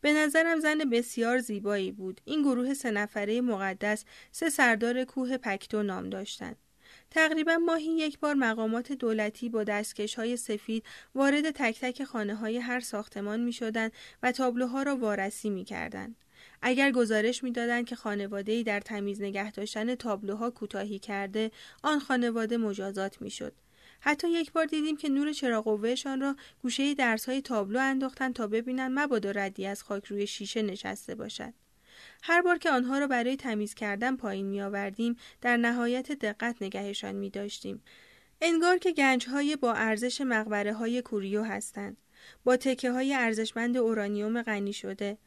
[0.01, 2.21] به نظرم زن بسیار زیبایی بود.
[2.25, 6.66] این گروه سه نفره مقدس سه سردار کوه پکتو نام داشتند.
[7.11, 10.83] تقریبا ماهی یک بار مقامات دولتی با دستکش های سفید
[11.15, 13.89] وارد تک تک خانه های هر ساختمان می شدن
[14.23, 16.15] و تابلوها را وارسی می کردن.
[16.61, 21.51] اگر گزارش می‌دادند که خانواده در تمیز نگه داشتن تابلوها کوتاهی کرده
[21.83, 23.53] آن خانواده مجازات می‌شد
[23.99, 28.99] حتی یک بار دیدیم که نور چراغ را گوشه درس های تابلو انداختند تا ببینند
[28.99, 31.53] مبادا ردی از خاک روی شیشه نشسته باشد
[32.29, 37.15] هر بار که آنها را برای تمیز کردن پایین می آوردیم در نهایت دقت نگهشان
[37.15, 37.83] می داشتیم.
[38.41, 41.97] انگار که گنج های با ارزش مقبره های کوریو هستند.
[42.43, 45.17] با تکه های ارزشمند اورانیوم غنی شده.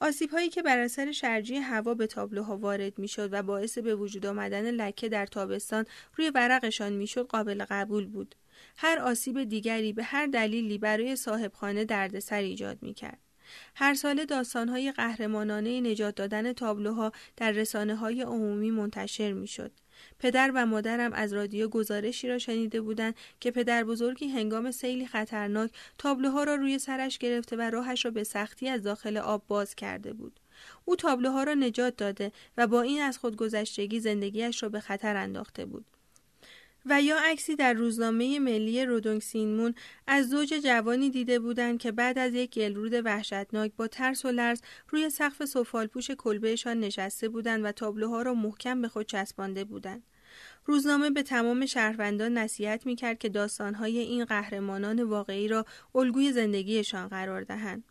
[0.00, 3.94] آسیب هایی که بر اثر شرجی هوا به تابلوها وارد می شد و باعث به
[3.94, 5.84] وجود آمدن لکه در تابستان
[6.16, 8.34] روی ورقشان می شد قابل قبول بود.
[8.76, 13.25] هر آسیب دیگری به هر دلیلی برای صاحبخانه دردسر ایجاد می کرد.
[13.74, 19.72] هر سال داستانهای قهرمانانه نجات دادن تابلوها در رسانه های عمومی منتشر می شد.
[20.18, 25.70] پدر و مادرم از رادیو گزارشی را شنیده بودند که پدر بزرگی هنگام سیلی خطرناک
[25.98, 30.12] تابلوها را روی سرش گرفته و راهش را به سختی از داخل آب باز کرده
[30.12, 30.40] بود.
[30.84, 35.64] او تابلوها را نجات داده و با این از خودگذشتگی زندگیش را به خطر انداخته
[35.64, 35.84] بود.
[36.88, 39.74] و یا عکسی در روزنامه ملی رودونگ سینمون
[40.06, 44.60] از زوج جوانی دیده بودند که بعد از یک گلرود وحشتناک با ترس و لرز
[44.88, 50.02] روی سقف سفالپوش کلبهشان نشسته بودند و تابلوها را محکم به خود چسبانده بودند.
[50.64, 57.42] روزنامه به تمام شهروندان نصیحت می‌کرد که داستانهای این قهرمانان واقعی را الگوی زندگیشان قرار
[57.42, 57.84] دهند.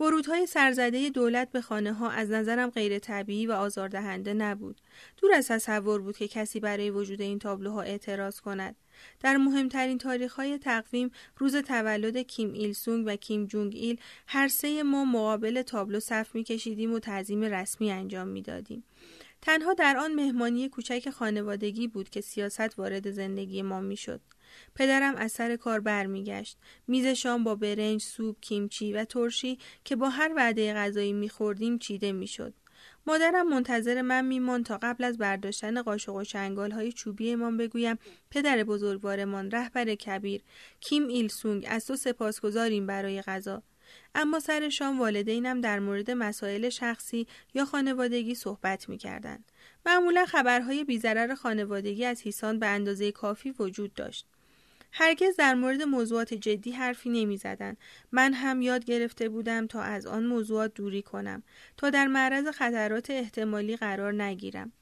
[0.00, 4.80] ورودهای سرزده دولت به خانه ها از نظرم غیر طبیعی و آزاردهنده نبود.
[5.16, 8.76] دور از تصور بود که کسی برای وجود این تابلوها اعتراض کند.
[9.20, 14.48] در مهمترین تاریخ های تقویم روز تولد کیم ایل سونگ و کیم جونگ ایل هر
[14.48, 18.84] سه ما مقابل تابلو صف می کشیدیم و تعظیم رسمی انجام می دادیم.
[19.42, 24.20] تنها در آن مهمانی کوچک خانوادگی بود که سیاست وارد زندگی ما می شد.
[24.74, 26.58] پدرم از سر کار برمیگشت.
[26.86, 32.12] میز شام با برنج، سوپ، کیمچی و ترشی که با هر وعده غذایی میخوردیم چیده
[32.12, 32.54] می‌شد.
[33.06, 37.98] مادرم منتظر من میمان تا قبل از برداشتن قاشق و چنگال های چوبیمان بگویم
[38.30, 40.42] پدر بزرگوارمان رهبر کبیر
[40.80, 43.62] کیم ایل سونگ از تو سپاسگزاریم برای غذا
[44.14, 49.44] اما سر شام والدینم در مورد مسائل شخصی یا خانوادگی صحبت می کردن.
[49.86, 54.26] معمولا خبرهای بیزرر خانوادگی از هیسان به اندازه کافی وجود داشت.
[54.92, 57.76] هرگز در مورد موضوعات جدی حرفی نمی زدن.
[58.12, 61.42] من هم یاد گرفته بودم تا از آن موضوعات دوری کنم
[61.76, 64.72] تا در معرض خطرات احتمالی قرار نگیرم.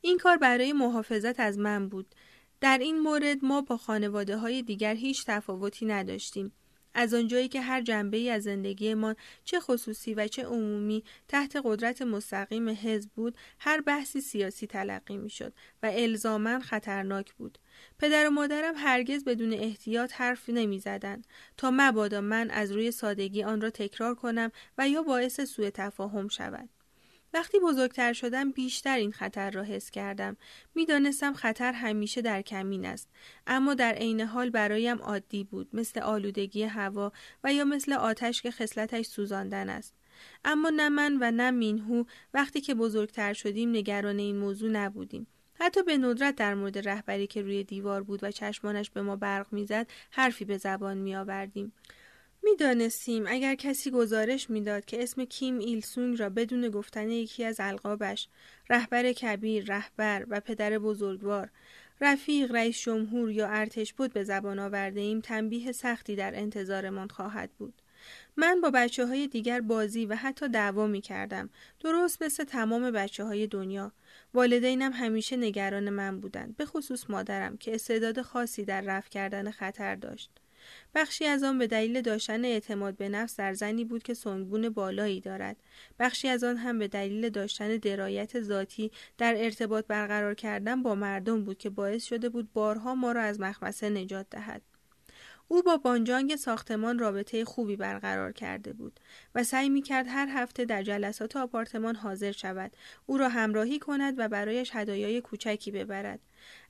[0.00, 2.14] این کار برای محافظت از من بود.
[2.60, 6.52] در این مورد ما با خانواده های دیگر هیچ تفاوتی نداشتیم.
[6.94, 12.02] از آنجایی که هر جنبه ای از زندگیمان چه خصوصی و چه عمومی تحت قدرت
[12.02, 15.52] مستقیم حزب بود هر بحثی سیاسی تلقی می‌شد
[15.82, 17.58] و الزاما خطرناک بود
[17.98, 21.26] پدر و مادرم هرگز بدون احتیاط حرف نمی‌زدند
[21.56, 26.28] تا مبادا من از روی سادگی آن را تکرار کنم و یا باعث سوء تفاهم
[26.28, 26.68] شود
[27.34, 30.36] وقتی بزرگتر شدم بیشتر این خطر را حس کردم.
[30.74, 33.08] می‌دانستم خطر همیشه در کمین است.
[33.46, 37.12] اما در عین حال برایم عادی بود مثل آلودگی هوا
[37.44, 39.94] و یا مثل آتش که خصلتش سوزاندن است.
[40.44, 42.04] اما نه من و نه مینهو
[42.34, 45.26] وقتی که بزرگتر شدیم نگران این موضوع نبودیم.
[45.64, 49.46] حتی به ندرت در مورد رهبری که روی دیوار بود و چشمانش به ما برق
[49.52, 51.72] می‌زد حرفی به زبان می آوردیم.
[52.42, 57.56] می‌دانستیم اگر کسی گزارش می‌داد که اسم کیم ایل سونگ را بدون گفتن یکی از
[57.60, 58.28] القابش
[58.70, 61.50] رهبر کبیر، رهبر و پدر بزرگوار،
[62.00, 67.50] رفیق، رئیس جمهور یا ارتش بود به زبان آورده ایم تنبیه سختی در انتظارمان خواهد
[67.58, 67.74] بود.
[68.36, 71.50] من با بچه های دیگر بازی و حتی دعوا می کردم.
[71.80, 73.92] درست مثل تمام بچه های دنیا.
[74.34, 76.56] والدینم همیشه نگران من بودند.
[76.56, 80.30] به خصوص مادرم که استعداد خاصی در رفع کردن خطر داشت.
[80.94, 85.20] بخشی از آن به دلیل داشتن اعتماد به نفس در زنی بود که سنگبون بالایی
[85.20, 85.56] دارد
[85.98, 91.44] بخشی از آن هم به دلیل داشتن درایت ذاتی در ارتباط برقرار کردن با مردم
[91.44, 94.62] بود که باعث شده بود بارها ما را از مخمسه نجات دهد
[95.48, 99.00] او با بانجانگ ساختمان رابطه خوبی برقرار کرده بود
[99.34, 102.72] و سعی می کرد هر هفته در جلسات آپارتمان حاضر شود.
[103.06, 106.20] او را همراهی کند و برایش هدایای کوچکی ببرد.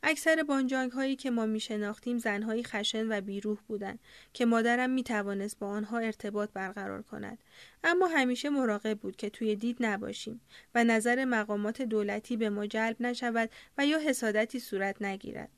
[0.02, 3.98] اکثر بانجانگ هایی که ما می شناختیم زنهایی خشن و بیروح بودند
[4.32, 7.38] که مادرم می توانست با آنها ارتباط برقرار کند.
[7.84, 10.40] اما همیشه مراقب بود که توی دید نباشیم
[10.74, 15.50] و نظر مقامات دولتی به ما جلب نشود و یا حسادتی صورت نگیرد.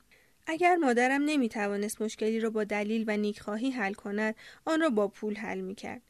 [0.47, 4.35] اگر مادرم نمی توانست مشکلی را با دلیل و نیکخواهی حل کند
[4.65, 6.01] آن را با پول حل می کرد.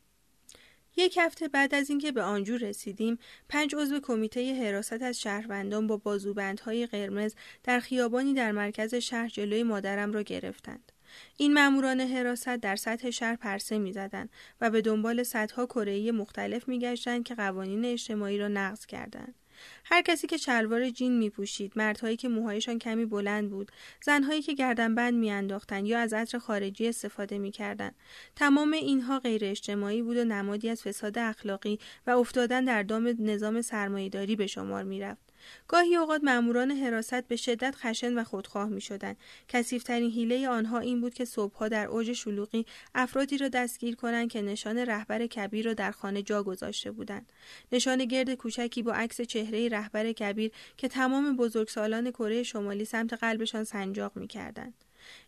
[0.98, 3.20] یک هفته بعد از اینکه به آنجور رسیدیم
[3.50, 9.64] پنج عضو کمیته حراست از شهروندان با بازوبندهای قرمز در خیابانی در مرکز شهر جلوی
[9.64, 10.92] مادرم را گرفتند
[11.38, 14.30] این ماموران حراست در سطح شهر پرسه می‌زدند
[14.62, 19.36] و به دنبال صدها کرهای مختلف میگشتند که قوانین اجتماعی را نقض کردند
[19.86, 23.72] هر کسی که شلوار جین می پوشید، مردهایی که موهایشان کمی بلند بود،
[24.04, 27.96] زنهایی که گردنبند میانداختند یا از عطر خارجی استفاده می‌کردند.
[28.36, 33.62] تمام اینها غیر اجتماعی بود و نمادی از فساد اخلاقی و افتادن در دام نظام
[33.62, 35.25] سرمایهداری به شمار می‌رفت.
[35.68, 39.16] گاهی اوقات ماموران حراست به شدت خشن و خودخواه می شدن.
[39.48, 42.66] کسیفترین حیله آنها این بود که صبحها در اوج شلوغی
[42.96, 47.32] افرادی را دستگیر کنند که نشان رهبر کبیر را در خانه جا گذاشته بودند.
[47.72, 53.64] نشان گرد کوچکی با عکس چهره رهبر کبیر که تمام بزرگسالان کره شمالی سمت قلبشان
[53.64, 54.74] سنجاق می کردند.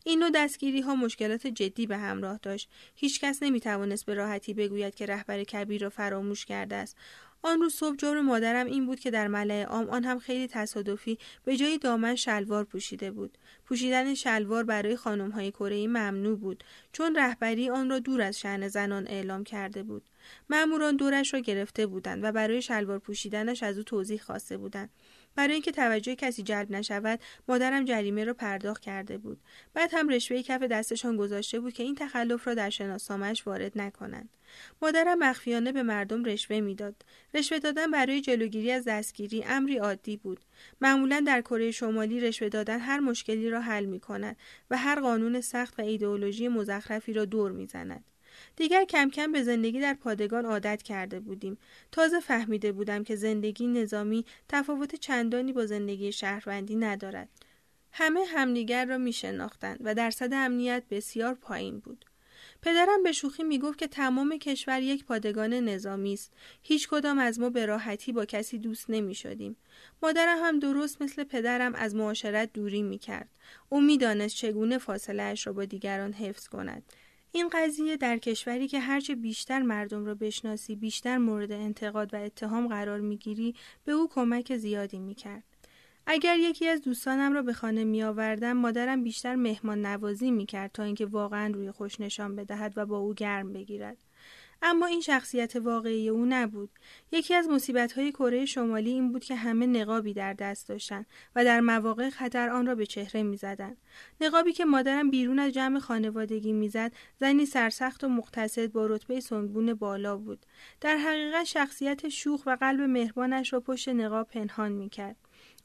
[0.05, 2.69] این نوع دستگیری ها مشکلات جدی به همراه داشت.
[2.95, 6.97] هیچ کس نمی توانست به راحتی بگوید که رهبر کبیر را فراموش کرده است.
[7.41, 11.17] آن روز صبح جرم مادرم این بود که در ملع عام آن هم خیلی تصادفی
[11.45, 13.37] به جای دامن شلوار پوشیده بود.
[13.65, 18.67] پوشیدن شلوار برای خانم های کره ممنوع بود چون رهبری آن را دور از شعن
[18.67, 20.03] زنان اعلام کرده بود.
[20.49, 24.89] ماموران دورش را گرفته بودند و برای شلوار پوشیدنش از او توضیح خواسته بودند.
[25.37, 29.39] برای اینکه توجه کسی جلب نشود مادرم جریمه را پرداخت کرده بود.
[29.73, 34.29] بعد هم رشوه کف دستشان گذاشته بود که این تخلف را در شناسنامهاش وارد نکنند.
[34.81, 36.95] مادرم مخفیانه به مردم رشوه می‌داد.
[37.33, 40.39] رشوه دادن برای جلوگیری از دستگیری امری عادی بود.
[40.81, 44.37] معمولا در کره شمالی رشوه دادن هر مشکلی را حل می کند
[44.69, 48.03] و هر قانون سخت و ایدئولوژی مزخرفی را دور می‌زند.
[48.57, 51.57] دیگر کم کم به زندگی در پادگان عادت کرده بودیم.
[51.91, 57.29] تازه فهمیده بودم که زندگی نظامی تفاوت چندانی با زندگی شهروندی ندارد.
[57.91, 62.05] همه همدیگر را می شناختند و درصد امنیت بسیار پایین بود.
[62.61, 66.33] پدرم به شوخی می گفت که تمام کشور یک پادگان نظامی است.
[66.63, 69.55] هیچ کدام از ما به راحتی با کسی دوست نمی شدیم.
[70.03, 73.29] مادرم هم درست مثل پدرم از معاشرت دوری می کرد.
[73.69, 76.83] او می دانست چگونه فاصله اش را با دیگران حفظ کند.
[77.37, 82.67] این قضیه در کشوری که هرچه بیشتر مردم را بشناسی بیشتر مورد انتقاد و اتهام
[82.67, 85.43] قرار می‌گیری به او کمک زیادی می‌کرد.
[86.07, 90.71] اگر یکی از دوستانم را به خانه می آوردم مادرم بیشتر مهمان نوازی می کرد
[90.71, 93.97] تا اینکه واقعا روی خوش نشان بدهد و با او گرم بگیرد.
[94.61, 96.69] اما این شخصیت واقعی او نبود.
[97.11, 101.05] یکی از های کره شمالی این بود که همه نقابی در دست داشتند
[101.35, 103.77] و در مواقع خطر آن را به چهره می‌زدند.
[104.21, 109.73] نقابی که مادرم بیرون از جمع خانوادگی می‌زد، زنی سرسخت و مقتصد با رتبه سنگبون
[109.73, 110.45] بالا بود.
[110.81, 115.15] در حقیقت شخصیت شوخ و قلب مهربانش را پشت نقاب پنهان می‌کرد.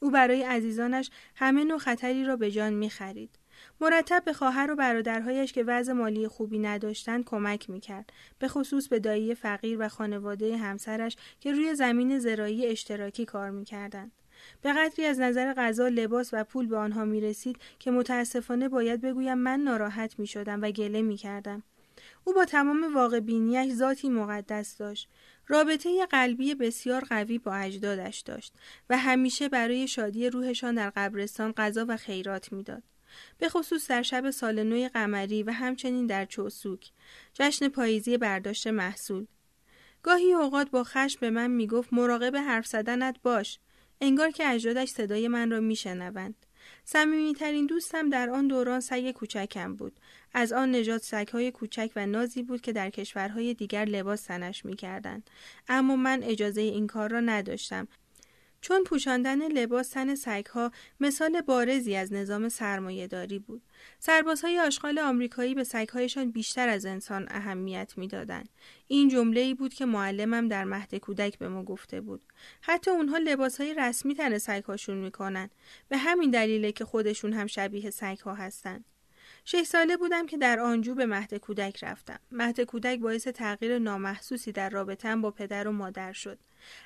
[0.01, 3.39] او برای عزیزانش همه نوع خطری را به جان می‌خرید.
[3.83, 8.99] مرتب به خواهر و برادرهایش که وضع مالی خوبی نداشتند کمک می‌کرد به خصوص به
[8.99, 14.11] دایی فقیر و خانواده همسرش که روی زمین زرایی اشتراکی کار می‌کردند
[14.61, 19.01] به قدری از نظر غذا لباس و پول به آنها می رسید که متاسفانه باید
[19.01, 21.63] بگویم من ناراحت می شدم و گله می کردم.
[22.23, 25.09] او با تمام واقع بینیش ذاتی مقدس داشت.
[25.47, 28.53] رابطه قلبی بسیار قوی با اجدادش داشت
[28.89, 32.83] و همیشه برای شادی روحشان در قبرستان غذا و خیرات می‌داد.
[33.37, 36.91] به خصوص در شب سال نوی قمری و همچنین در چوسوک.
[37.33, 39.25] جشن پاییزی برداشت محصول.
[40.03, 43.59] گاهی اوقات با خشم به من می‌گفت مراقب حرف زدنت باش.
[44.01, 46.45] انگار که اجدادش صدای من را میشنوند.
[46.85, 49.99] صمیمیترین دوستم در آن دوران سگ کوچکم بود.
[50.33, 55.29] از آن نژاد سگهای کوچک و نازی بود که در کشورهای دیگر لباس تنش می‌کردند.
[55.67, 57.87] اما من اجازه این کار را نداشتم.
[58.63, 62.47] چون پوشاندن لباس تن سگها مثال بارزی از نظام
[63.07, 63.61] داری بود.
[63.99, 68.49] سربازهای آشغال آمریکایی به سگهایشان بیشتر از انسان اهمیت می‌دادند.
[68.87, 72.21] این جمله ای بود که معلمم در مهد کودک به ما گفته بود.
[72.61, 75.49] حتی اونها لباسهای رسمی تن سگهاشون می‌کنن.
[75.89, 78.85] به همین دلیله که خودشون هم شبیه سگها هستند.
[79.45, 82.19] شش ساله بودم که در آنجو به مهد کودک رفتم.
[82.31, 86.39] مهد کودک باعث تغییر نامحسوسی در رابطم با پدر و مادر شد.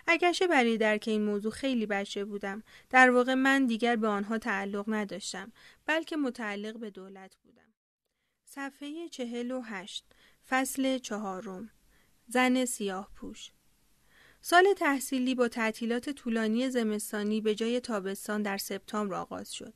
[0.08, 4.86] اگرچه برای درک این موضوع خیلی بچه بودم در واقع من دیگر به آنها تعلق
[4.88, 5.52] نداشتم
[5.86, 7.74] بلکه متعلق به دولت بودم
[8.46, 10.06] صفحه چهل و هشت
[10.50, 11.70] فصل چهارم
[12.28, 13.52] زن سیاه پوش
[14.42, 19.74] سال تحصیلی با تعطیلات طولانی زمستانی به جای تابستان در سپتامبر آغاز شد.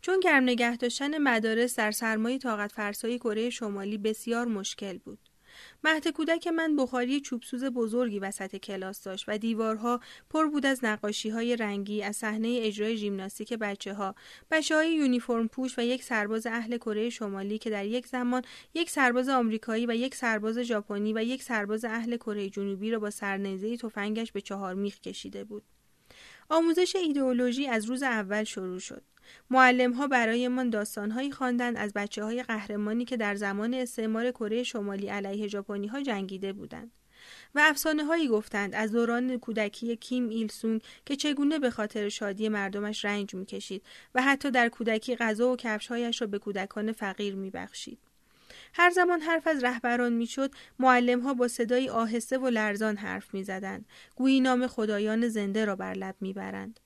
[0.00, 5.18] چون گرم نگه داشتن مدارس در سرمای طاقت فرسای کره شمالی بسیار مشکل بود.
[5.84, 11.28] مهد کودک من بخاری چوبسوز بزرگی وسط کلاس داشت و دیوارها پر بود از نقاشی
[11.28, 14.14] های رنگی از صحنه اجرای ژیمناستیک بچه ها
[14.50, 18.42] بچه های یونیفرم پوش و یک سرباز اهل کره شمالی که در یک زمان
[18.74, 23.10] یک سرباز آمریکایی و یک سرباز ژاپنی و یک سرباز اهل کره جنوبی را با
[23.10, 25.62] سرنیزه تفنگش به چهار میخ کشیده بود
[26.48, 29.02] آموزش ایدئولوژی از روز اول شروع شد
[29.50, 35.08] معلم ها برایمان داستانهایی خواندند از بچه های قهرمانی که در زمان استعمار کره شمالی
[35.08, 36.90] علیه ژاپنی ها جنگیده بودند.
[37.54, 42.48] و افسانه هایی گفتند از دوران کودکی کیم ایل سونگ که چگونه به خاطر شادی
[42.48, 43.82] مردمش رنج می‌کشید
[44.14, 47.98] و حتی در کودکی غذا و کفشهایش را به کودکان فقیر میبخشید.
[48.74, 53.86] هر زمان حرف از رهبران می‌شد معلم ها با صدایی آهسته و لرزان حرف می‌زدند
[54.16, 56.80] گویی نام خدایان زنده را بر لب می‌برند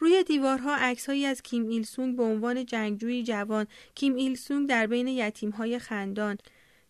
[0.00, 4.86] روی دیوارها عکسهایی از کیم ایل سونگ به عنوان جنگجوی جوان، کیم ایل سونگ در
[4.86, 6.38] بین یتیمهای خندان،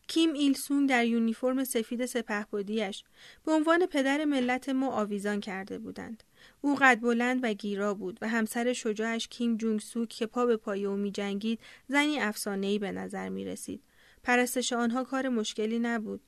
[0.08, 3.04] کیم ایل سونگ در یونیفرم سفید سپهبدیش
[3.44, 6.22] به عنوان پدر ملت ما آویزان کرده بودند.
[6.60, 10.56] او قد بلند و گیرا بود و همسر شجاعش کیم جونگ سوک که پا به
[10.56, 13.82] پای او می جنگید زنی افسانه‌ای به نظر می رسید.
[14.22, 16.20] پرستش آنها کار مشکلی نبود.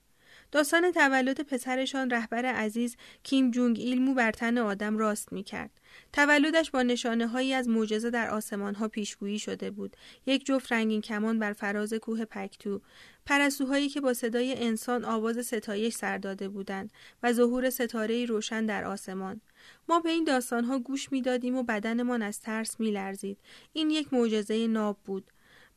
[0.52, 5.70] داستان تولد پسرشان رهبر عزیز کیم جونگ ایل مو بر تن آدم راست می کرد.
[6.12, 9.96] تولدش با نشانه هایی از معجزه در آسمان ها پیشگویی شده بود.
[10.26, 12.80] یک جفت رنگین کمان بر فراز کوه پکتو،
[13.26, 16.92] پرستوهایی که با صدای انسان آواز ستایش سر داده بودند
[17.22, 19.40] و ظهور ستاره روشن در آسمان.
[19.88, 23.38] ما به این ها گوش می‌دادیم و بدنمان از ترس میلرزید.
[23.72, 25.31] این یک معجزه ناب بود.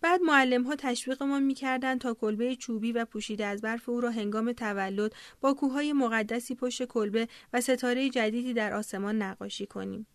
[0.06, 4.54] بعد معلم ها تشویقمان می‌کردند تا کلبه چوبی و پوشیده از برف او را هنگام
[4.54, 10.08] تولد با کوههای مقدسی پشت کلبه و ستاره جدیدی در آسمان نقاشی کنیم.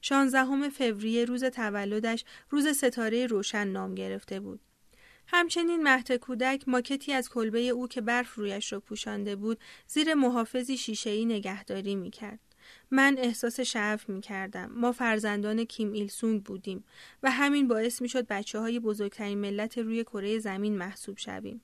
[0.00, 4.60] شانزدهم فوریه روز تولدش روز ستاره روشن نام گرفته بود.
[5.26, 10.76] همچنین مهد کودک ماکتی از کلبه او که برف رویش را پوشانده بود زیر محافظی
[10.76, 12.49] شیشهای نگهداری می‌کرد.
[12.90, 14.70] من احساس شعف می کردم.
[14.74, 16.84] ما فرزندان کیم ایل سونگ بودیم
[17.22, 21.60] و همین باعث می شد بچه های بزرگترین ملت روی کره زمین محسوب شویم.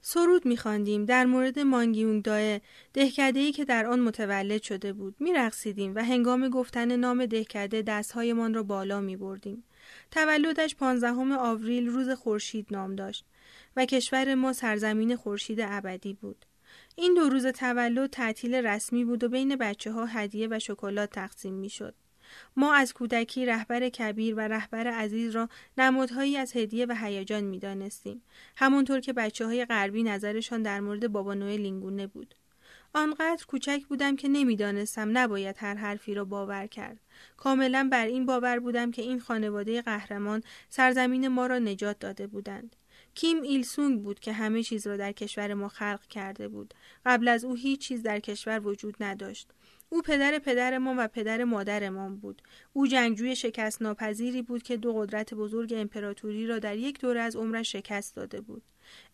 [0.00, 2.60] سرود میخواندیم در مورد مانگیونگ داه
[2.92, 8.62] دهکده که در آن متولد شده بود میرقصیدیم و هنگام گفتن نام دهکده دستهایمان را
[8.62, 9.64] بالا می بردیم.
[10.10, 13.24] تولدش پانزدهم آوریل روز خورشید نام داشت
[13.76, 16.44] و کشور ما سرزمین خورشید ابدی بود.
[17.00, 21.54] این دو روز تولد تعطیل رسمی بود و بین بچه ها هدیه و شکلات تقسیم
[21.54, 21.94] می شد.
[22.56, 25.48] ما از کودکی رهبر کبیر و رهبر عزیز را
[25.78, 28.22] نمادهایی از هدیه و هیجان می دانستیم.
[28.56, 32.34] همونطور که بچه های غربی نظرشان در مورد بابا نوئل لینگونه بود.
[32.94, 37.00] آنقدر کوچک بودم که نمی‌دانستم نباید هر حرفی را باور کرد.
[37.36, 42.76] کاملا بر این باور بودم که این خانواده قهرمان سرزمین ما را نجات داده بودند.
[43.18, 46.74] کیم ایلسونگ بود که همه چیز را در کشور ما خلق کرده بود.
[47.06, 49.50] قبل از او هیچ چیز در کشور وجود نداشت.
[49.88, 52.42] او پدر پدرمان و پدر مادرمان بود.
[52.72, 57.36] او جنگجوی شکست ناپذیری بود که دو قدرت بزرگ امپراتوری را در یک دوره از
[57.36, 58.62] عمرش شکست داده بود.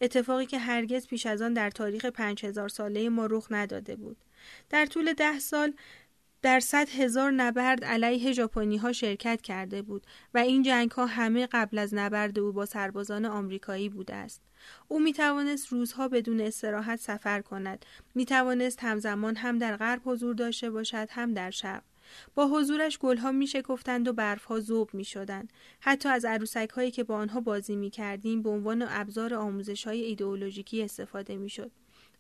[0.00, 4.16] اتفاقی که هرگز پیش از آن در تاریخ پنج هزار ساله ما رخ نداده بود.
[4.70, 5.72] در طول ده سال
[6.44, 11.46] در صد هزار نبرد علیه ژاپنی ها شرکت کرده بود و این جنگ ها همه
[11.46, 14.42] قبل از نبرد او با سربازان آمریکایی بوده است.
[14.88, 17.86] او می توانست روزها بدون استراحت سفر کند.
[18.14, 21.82] می توانست همزمان هم در غرب حضور داشته باشد هم در شرق.
[22.34, 25.52] با حضورش گلها می شکفتند و برفها زوب می شدند.
[25.80, 30.02] حتی از عروسک هایی که با آنها بازی می کردیم به عنوان ابزار آموزش های
[30.02, 31.70] ایدئولوژیکی استفاده می شد.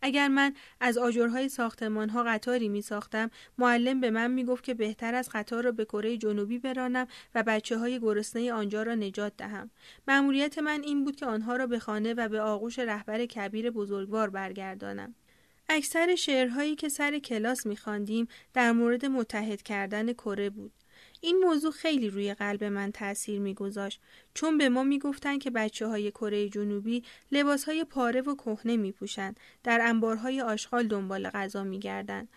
[0.06, 4.74] اگر من از آجرهای ساختمان ها قطاری می ساختم معلم به من می گفت که
[4.74, 9.32] بهتر از قطار را به کره جنوبی برانم و بچه های گرسنه آنجا را نجات
[9.36, 9.70] دهم.
[10.08, 14.30] مأموریت من این بود که آنها را به خانه و به آغوش رهبر کبیر بزرگوار
[14.30, 15.14] برگردانم.
[15.68, 20.72] اکثر شعرهایی که سر کلاس میخواندیم در مورد متحد کردن کره بود.
[21.24, 24.00] این موضوع خیلی روی قلب من تاثیر میگذاشت
[24.34, 27.02] چون به ما می‌گفتند که بچه های کره جنوبی
[27.32, 32.28] لباس های پاره و کهنه میپوشند در انبارهای آشغال دنبال غذا میگردند.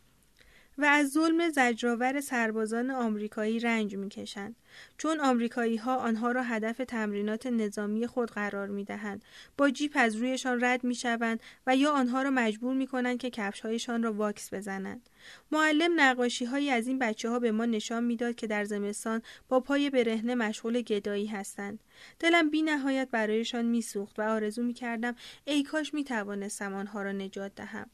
[0.78, 4.56] و از ظلم زجرآور سربازان آمریکایی رنج می‌کشند
[4.98, 9.26] چون آمریکایی ها آنها را هدف تمرینات نظامی خود قرار می دهند.
[9.58, 13.30] با جیپ از رویشان رد می شوند و یا آنها را مجبور می کنند که
[13.30, 15.10] کفش هایشان را واکس بزنند.
[15.52, 19.60] معلم نقاشی هایی از این بچه ها به ما نشان می‌داد که در زمستان با
[19.60, 21.80] پای برهنه مشغول گدایی هستند.
[22.20, 27.12] دلم بی نهایت برایشان میسوخت و آرزو می کردم ای کاش می توانستم آنها را
[27.12, 27.90] نجات دهم.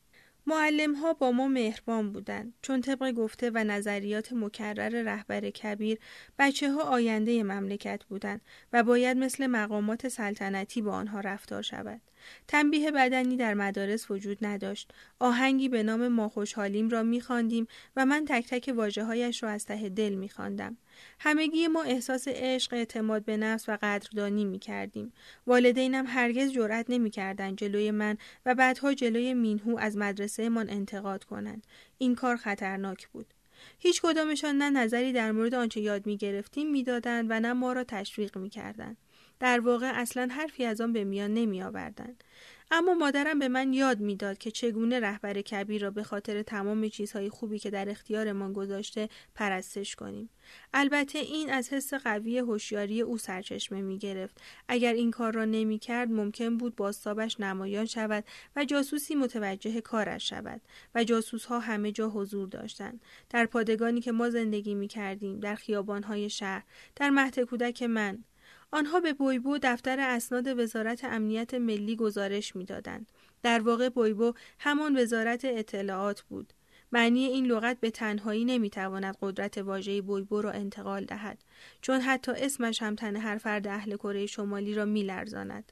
[0.47, 5.99] معلم ها با ما مهربان بودند چون طبق گفته و نظریات مکرر رهبر کبیر
[6.39, 8.41] بچه ها آینده مملکت بودند
[8.73, 12.01] و باید مثل مقامات سلطنتی با آنها رفتار شود.
[12.47, 14.91] تنبیه بدنی در مدارس وجود نداشت.
[15.19, 19.65] آهنگی به نام ما خوشحالیم را میخواندیم و من تک تک واجه هایش را از
[19.65, 20.77] ته دل میخواندم.
[21.19, 25.13] همگی ما احساس عشق، اعتماد به نفس و قدردانی می کردیم.
[25.47, 31.23] والدینم هرگز جرأت نمی کردن جلوی من و بعدها جلوی مینهو از مدرسه من انتقاد
[31.23, 31.67] کنند.
[31.97, 33.33] این کار خطرناک بود.
[33.79, 37.83] هیچ کدامشان نه نظری در مورد آنچه یاد می گرفتیم می و نه ما را
[37.83, 38.97] تشویق می کردن.
[39.43, 42.15] در واقع اصلا حرفی از آن به میان نمی آوردن.
[42.71, 47.29] اما مادرم به من یاد می‌داد که چگونه رهبر کبیر را به خاطر تمام چیزهای
[47.29, 50.29] خوبی که در اختیارمان گذاشته پرستش کنیم.
[50.73, 54.41] البته این از حس قوی هوشیاری او سرچشمه می گرفت.
[54.67, 58.23] اگر این کار را نمی کرد ممکن بود باستابش نمایان شود
[58.55, 60.61] و جاسوسی متوجه کارش شود
[60.95, 63.01] و جاسوس ها همه جا حضور داشتند.
[63.29, 66.63] در پادگانی که ما زندگی می کردیم، در خیابانهای شهر،
[66.95, 68.23] در مهد کودک من،
[68.73, 73.11] آنها به بویبو دفتر اسناد وزارت امنیت ملی گزارش می‌دادند.
[73.43, 76.53] در واقع بویبو همان وزارت اطلاعات بود.
[76.91, 81.43] معنی این لغت به تنهایی نمی‌تواند قدرت واژه بویبو را انتقال دهد
[81.81, 85.71] چون حتی اسمش هم تن هر فرد اهل کره شمالی را میلرزاند.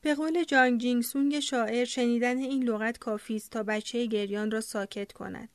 [0.00, 4.60] به قول جانگ جینگ سونگ شاعر شنیدن این لغت کافی است تا بچه گریان را
[4.60, 5.48] ساکت کند.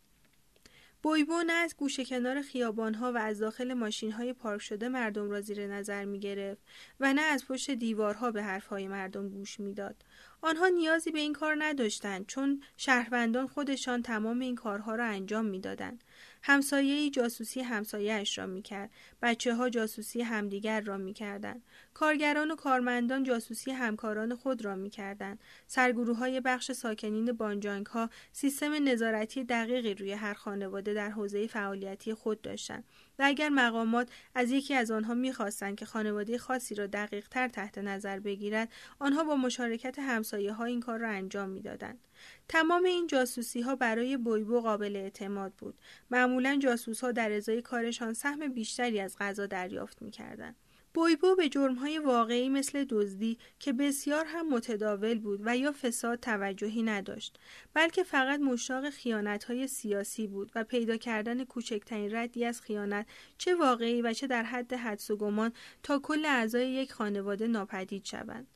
[1.03, 5.67] بویبو نه از گوشه کنار خیابانها و از داخل ماشینهای پارک شده مردم را زیر
[5.67, 6.61] نظر می گرفت
[6.99, 9.95] و نه از پشت دیوارها به حرفهای مردم گوش می‌داد.
[10.41, 16.03] آنها نیازی به این کار نداشتند چون شهروندان خودشان تمام این کارها را انجام می‌دادند.
[16.45, 18.91] همسایه جاسوسی همسایهاش را می‌کرد.
[19.22, 21.64] بچه ها جاسوسی همدیگر را می‌کردند.
[21.94, 25.40] کارگران و کارمندان جاسوسی همکاران خود را می‌کردند.
[25.68, 32.14] سرگروه های بخش ساکنین بانجانک ها سیستم نظارتی دقیقی روی هر خانواده در حوزه فعالیتی
[32.14, 32.84] خود داشتند.
[33.19, 37.77] و اگر مقامات از یکی از آنها می‌خواستند که خانواده خاصی را دقیق تر تحت
[37.77, 42.07] نظر بگیرد آنها با مشارکت همسایه ها این کار را انجام می‌دادند.
[42.48, 45.76] تمام این جاسوسی ها برای بویبو قابل اعتماد بود.
[46.11, 50.56] معمولا جاسوس ها در ازای کارشان سهم بیشتری از غذا دریافت می‌کردند.
[50.94, 56.84] بویبو به جرمهای واقعی مثل دزدی که بسیار هم متداول بود و یا فساد توجهی
[56.84, 57.40] نداشت
[57.74, 63.07] بلکه فقط مشتاق خیانتهای سیاسی بود و پیدا کردن کوچکترین ردی از خیانت
[63.38, 65.53] چه واقعی و چه در حد حدس و گمان
[65.84, 68.48] تا کل اعضای یک خانواده ناپدید شوند.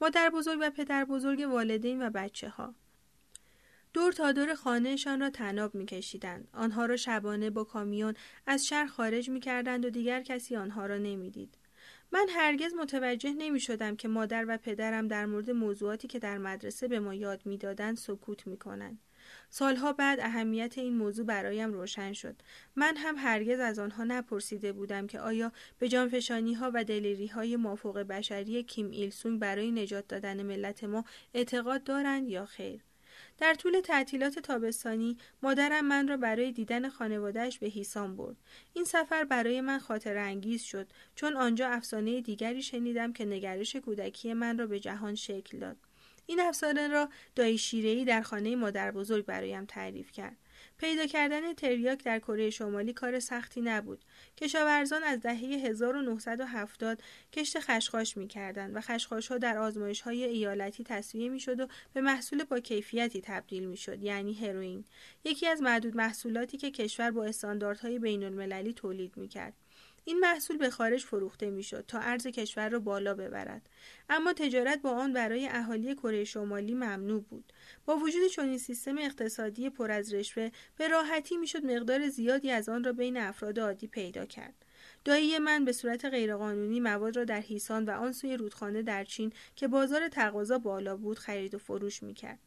[0.00, 2.74] مادر بزرگ و پدر بزرگ والدین و بچه ها
[3.92, 6.48] دور تا دور خانهشان را تناب میکشیدند.
[6.52, 8.14] آنها را شبانه با کامیون
[8.46, 11.63] از شهر خارج می‌کردند و دیگر کسی آنها را نمی‌دید.
[12.14, 16.88] من هرگز متوجه نمی شدم که مادر و پدرم در مورد موضوعاتی که در مدرسه
[16.88, 18.98] به ما یاد می‌دادند سکوت می کنند.
[19.50, 22.36] سالها بعد اهمیت این موضوع برایم روشن شد.
[22.76, 27.56] من هم هرگز از آنها نپرسیده بودم که آیا به جانفشانی ها و دلیری های
[27.56, 31.04] مافوق بشری کیم ایلسونگ برای نجات دادن ملت ما
[31.34, 32.80] اعتقاد دارند یا خیر.
[33.38, 38.36] در طول تعطیلات تابستانی مادرم من را برای دیدن خانوادهش به هیسان برد.
[38.72, 44.32] این سفر برای من خاطر انگیز شد چون آنجا افسانه دیگری شنیدم که نگرش کودکی
[44.32, 45.76] من را به جهان شکل داد.
[46.26, 50.36] این افسانه را دایی شیرهی در خانه مادر بزرگ برایم تعریف کرد.
[50.78, 54.04] پیدا کردن تریاک در کره شمالی کار سختی نبود.
[54.36, 57.02] کشاورزان از دهه 1970
[57.32, 61.66] کشت خشخاش می کردن و خشخاش ها در آزمایش های ایالتی تصویه می شد و
[61.92, 64.84] به محصول با کیفیتی تبدیل می شد یعنی هروئین
[65.24, 69.63] یکی از معدود محصولاتی که کشور با استانداردهای بین المللی تولید می کرد.
[70.04, 73.68] این محصول به خارج فروخته می‌شد تا ارز کشور را بالا ببرد.
[74.08, 77.52] اما تجارت با آن برای اهالی کره شمالی ممنوع بود.
[77.84, 82.84] با وجود چنین سیستم اقتصادی پر از رشوه به راحتی می‌شد مقدار زیادی از آن
[82.84, 84.54] را بین افراد عادی پیدا کرد.
[85.04, 89.32] دایی من به صورت غیرقانونی مواد را در هیسان و آن سوی رودخانه در چین
[89.56, 92.38] که بازار تقاضا بالا بود خرید و فروش می‌کرد.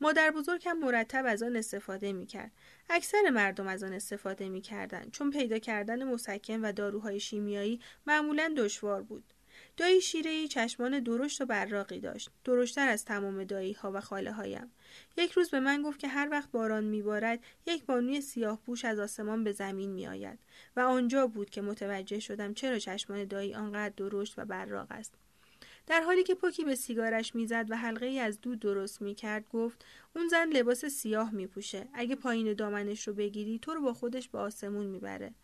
[0.00, 2.52] مادر بزرگ هم مرتب از آن استفاده می کرد.
[2.90, 8.54] اکثر مردم از آن استفاده می کردن چون پیدا کردن مسکن و داروهای شیمیایی معمولا
[8.56, 9.24] دشوار بود.
[9.76, 12.30] دایی شیره چشمان درشت و براقی داشت.
[12.44, 14.70] درشتر از تمام دایی ها و خاله هایم.
[15.16, 18.98] یک روز به من گفت که هر وقت باران میبارد یک بانوی سیاه پوش از
[18.98, 20.38] آسمان به زمین می آید
[20.76, 25.14] و آنجا بود که متوجه شدم چرا چشمان دایی آنقدر درشت و براق است.
[25.86, 29.84] در حالی که پوکی به سیگارش می‌زد و حلقه ای از دود درست می‌کرد گفت
[30.16, 31.88] اون زن لباس سیاه میپوشه.
[31.94, 35.34] اگه پایین دامنش رو بگیری تو رو با خودش به آسمون می‌بره.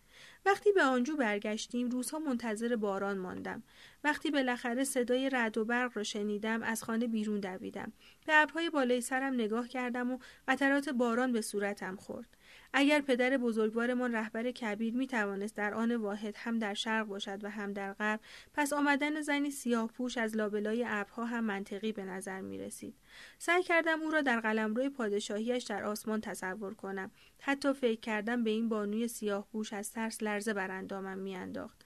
[0.47, 3.62] وقتی به آنجو برگشتیم روزها منتظر باران ماندم.
[4.05, 7.93] وقتی بالاخره صدای رعد و برق را شنیدم از خانه بیرون دویدم.
[8.27, 12.36] به ابرهای بالای سرم نگاه کردم و قطرات باران به صورتم خورد.
[12.73, 17.51] اگر پدر بزرگوارمان رهبر کبیر می توانست در آن واحد هم در شرق باشد و
[17.51, 18.20] هم در غرب
[18.55, 22.94] پس آمدن زنی سیاه پوش از لابلای ابرها هم منطقی به نظر می رسید.
[23.39, 27.11] سعی کردم او را در قلمرو پادشاهیش در آسمان تصور کنم.
[27.40, 31.82] حتی فکر کردم به این بانوی سیاه پوش از ترس لرزه بر اندامم میانداخت.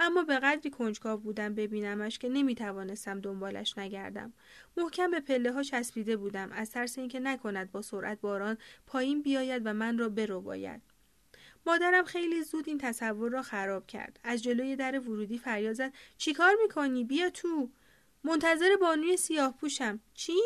[0.00, 4.32] اما به قدری کنجکاو بودم ببینمش که نمی توانستم دنبالش نگردم.
[4.76, 6.52] محکم به پله ها چسبیده بودم.
[6.52, 10.82] از ترس اینکه نکند با سرعت باران پایین بیاید و من را برو باید
[11.66, 14.20] مادرم خیلی زود این تصور را خراب کرد.
[14.24, 15.92] از جلوی در ورودی فریاد زد.
[16.18, 17.70] چیکار می‌کنی؟ بیا تو.
[18.24, 20.40] منتظر بانوی سیاه پوشم چی؟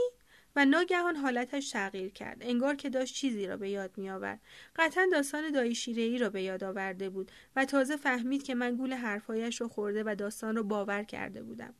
[0.56, 2.38] و ناگهان حالتش تغییر کرد.
[2.40, 4.40] انگار که داشت چیزی را به یاد می آورد
[4.76, 8.92] قطعا داستان دایی ای را به یاد آورده بود و تازه فهمید که من گول
[8.92, 11.74] حرفهایش را خورده و داستان را باور کرده بودم.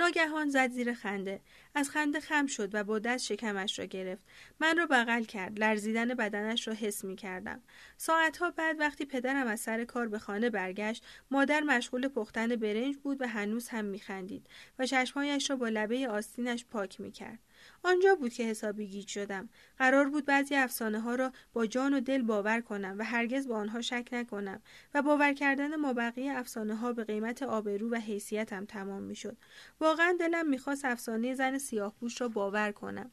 [0.00, 1.40] ناگهان زد زیر خنده.
[1.74, 4.22] از خنده خم شد و با دست شکمش را گرفت.
[4.60, 5.58] من را بغل کرد.
[5.58, 7.62] لرزیدن بدنش را حس می کردم
[7.96, 13.22] ساعتها بعد وقتی پدرم از سر کار به خانه برگشت مادر مشغول پختن برنج بود
[13.22, 14.46] و هنوز هم می خندید
[14.78, 17.38] و چشمهایش را با لبه آستینش پاک می کرد
[17.84, 19.48] آنجا بود که حسابی گیج شدم.
[19.78, 23.56] قرار بود بعضی افسانه ها را با جان و دل باور کنم و هرگز با
[23.56, 24.62] آنها شک نکنم
[24.94, 29.36] و باور کردن ما بقیه افسانه ها به قیمت آبرو و حیثیتم تمام می‌شد.
[29.80, 33.10] واقعا دلم می‌خواست افسانه زن سیاهپوش را باور کنم.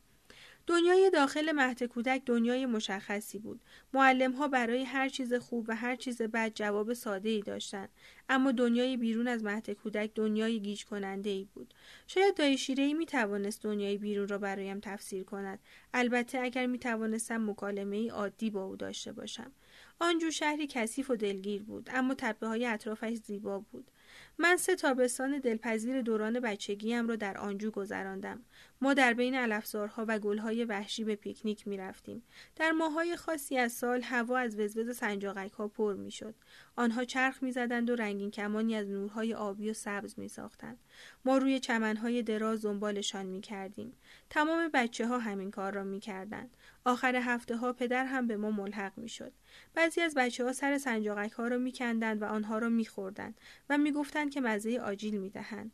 [0.68, 3.62] دنیای داخل مهد کودک دنیای مشخصی بود.
[3.94, 7.90] معلم ها برای هر چیز خوب و هر چیز بد جواب ساده ای داشتند.
[8.30, 11.74] اما دنیای بیرون از مهد کودک دنیای گیج کننده ای بود.
[12.08, 15.60] شاید دایی شیره ای می توانست دنیای بیرون را برایم تفسیر کند.
[15.94, 19.52] البته اگر می توانستم مکالمه ای عادی با او داشته باشم.
[20.00, 23.92] آنجو شهری کثیف و دلگیر بود اما تپه های اطرافش زیبا بود.
[24.38, 28.42] من سه تابستان دلپذیر دوران بچگیم را در آنجو گذراندم.
[28.82, 32.24] ما در بین علفزارها و گلهای وحشی به پیکنیک می رفتیم.
[32.56, 36.36] در ماهای خاصی از سال هوا از وزوز سنجاقک ها پر می شد.
[36.76, 40.80] آنها چرخ می زدند و رنگین کمانی از نورهای آبی و سبز می ساختند.
[41.26, 43.94] ما روی چمنهای دراز دنبالشان می کردیم.
[44.30, 46.58] تمام بچه ها همین کار را می کردند.
[46.86, 49.32] آخر هفته ها پدر هم به ما ملحق می شد.
[49.74, 53.40] بعضی از بچه ها سر سنجاقک ها را می کندند و آنها را می خوردند
[53.70, 55.72] و می گفتند که مزه آجیل می دهند.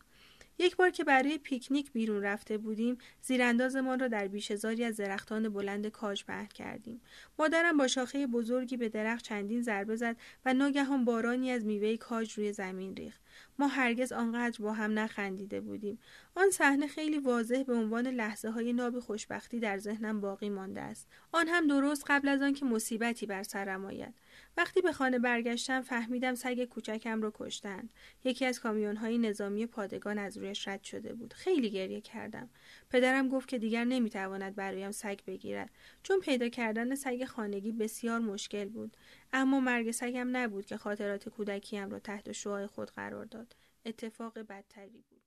[0.59, 5.87] یک بار که برای پیکنیک بیرون رفته بودیم زیراندازمان را در بیشهزاری از درختان بلند
[5.87, 7.01] کاج پهن کردیم.
[7.39, 12.33] مادرم با شاخه بزرگی به درخت چندین ضربه زد و ناگهان بارانی از میوه کاج
[12.33, 13.21] روی زمین ریخت.
[13.59, 15.99] ما هرگز آنقدر با هم نخندیده بودیم.
[16.35, 21.07] آن صحنه خیلی واضح به عنوان لحظه های ناب خوشبختی در ذهنم باقی مانده است.
[21.31, 24.13] آن هم درست قبل از آنکه مصیبتی بر سرم آید.
[24.57, 27.93] وقتی به خانه برگشتم فهمیدم سگ کوچکم را کشتند
[28.23, 31.33] یکی از های نظامی پادگان از رویش رد شده بود.
[31.33, 32.49] خیلی گریه کردم.
[32.89, 35.69] پدرم گفت که دیگر نمی‌تواند برایم سگ بگیرد.
[36.03, 38.97] چون پیدا کردن سگ خانگی بسیار مشکل بود.
[39.33, 43.55] اما مرگ سگم نبود که خاطرات کودکیم را تحت شعاع خود قرار داد.
[43.85, 45.21] اتفاق بدتری بود.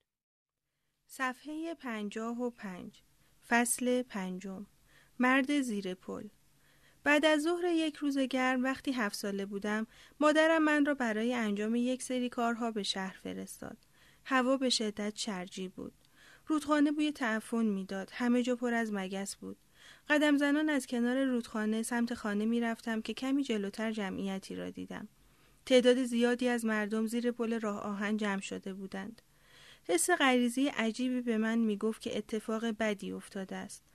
[1.07, 3.03] صفحه پنجاه و پنج.
[3.49, 4.67] فصل پنجم.
[5.19, 6.29] مرد زیر پل.
[7.07, 9.87] بعد از ظهر یک روز گرم وقتی هفت ساله بودم
[10.21, 13.77] مادرم من را برای انجام یک سری کارها به شهر فرستاد.
[14.25, 15.93] هوا به شدت شرجی بود.
[16.47, 18.11] رودخانه بوی تعفن می‌داد.
[18.13, 19.57] همه جا پر از مگس بود.
[20.09, 25.09] قدم زنان از کنار رودخانه سمت خانه می رفتم که کمی جلوتر جمعیتی را دیدم.
[25.67, 29.23] تعداد زیادی از مردم زیر پل راه آهن جمع شده بودند.
[29.89, 33.87] حس غریزی عجیبی به من می گفت که اتفاق بدی افتاده است.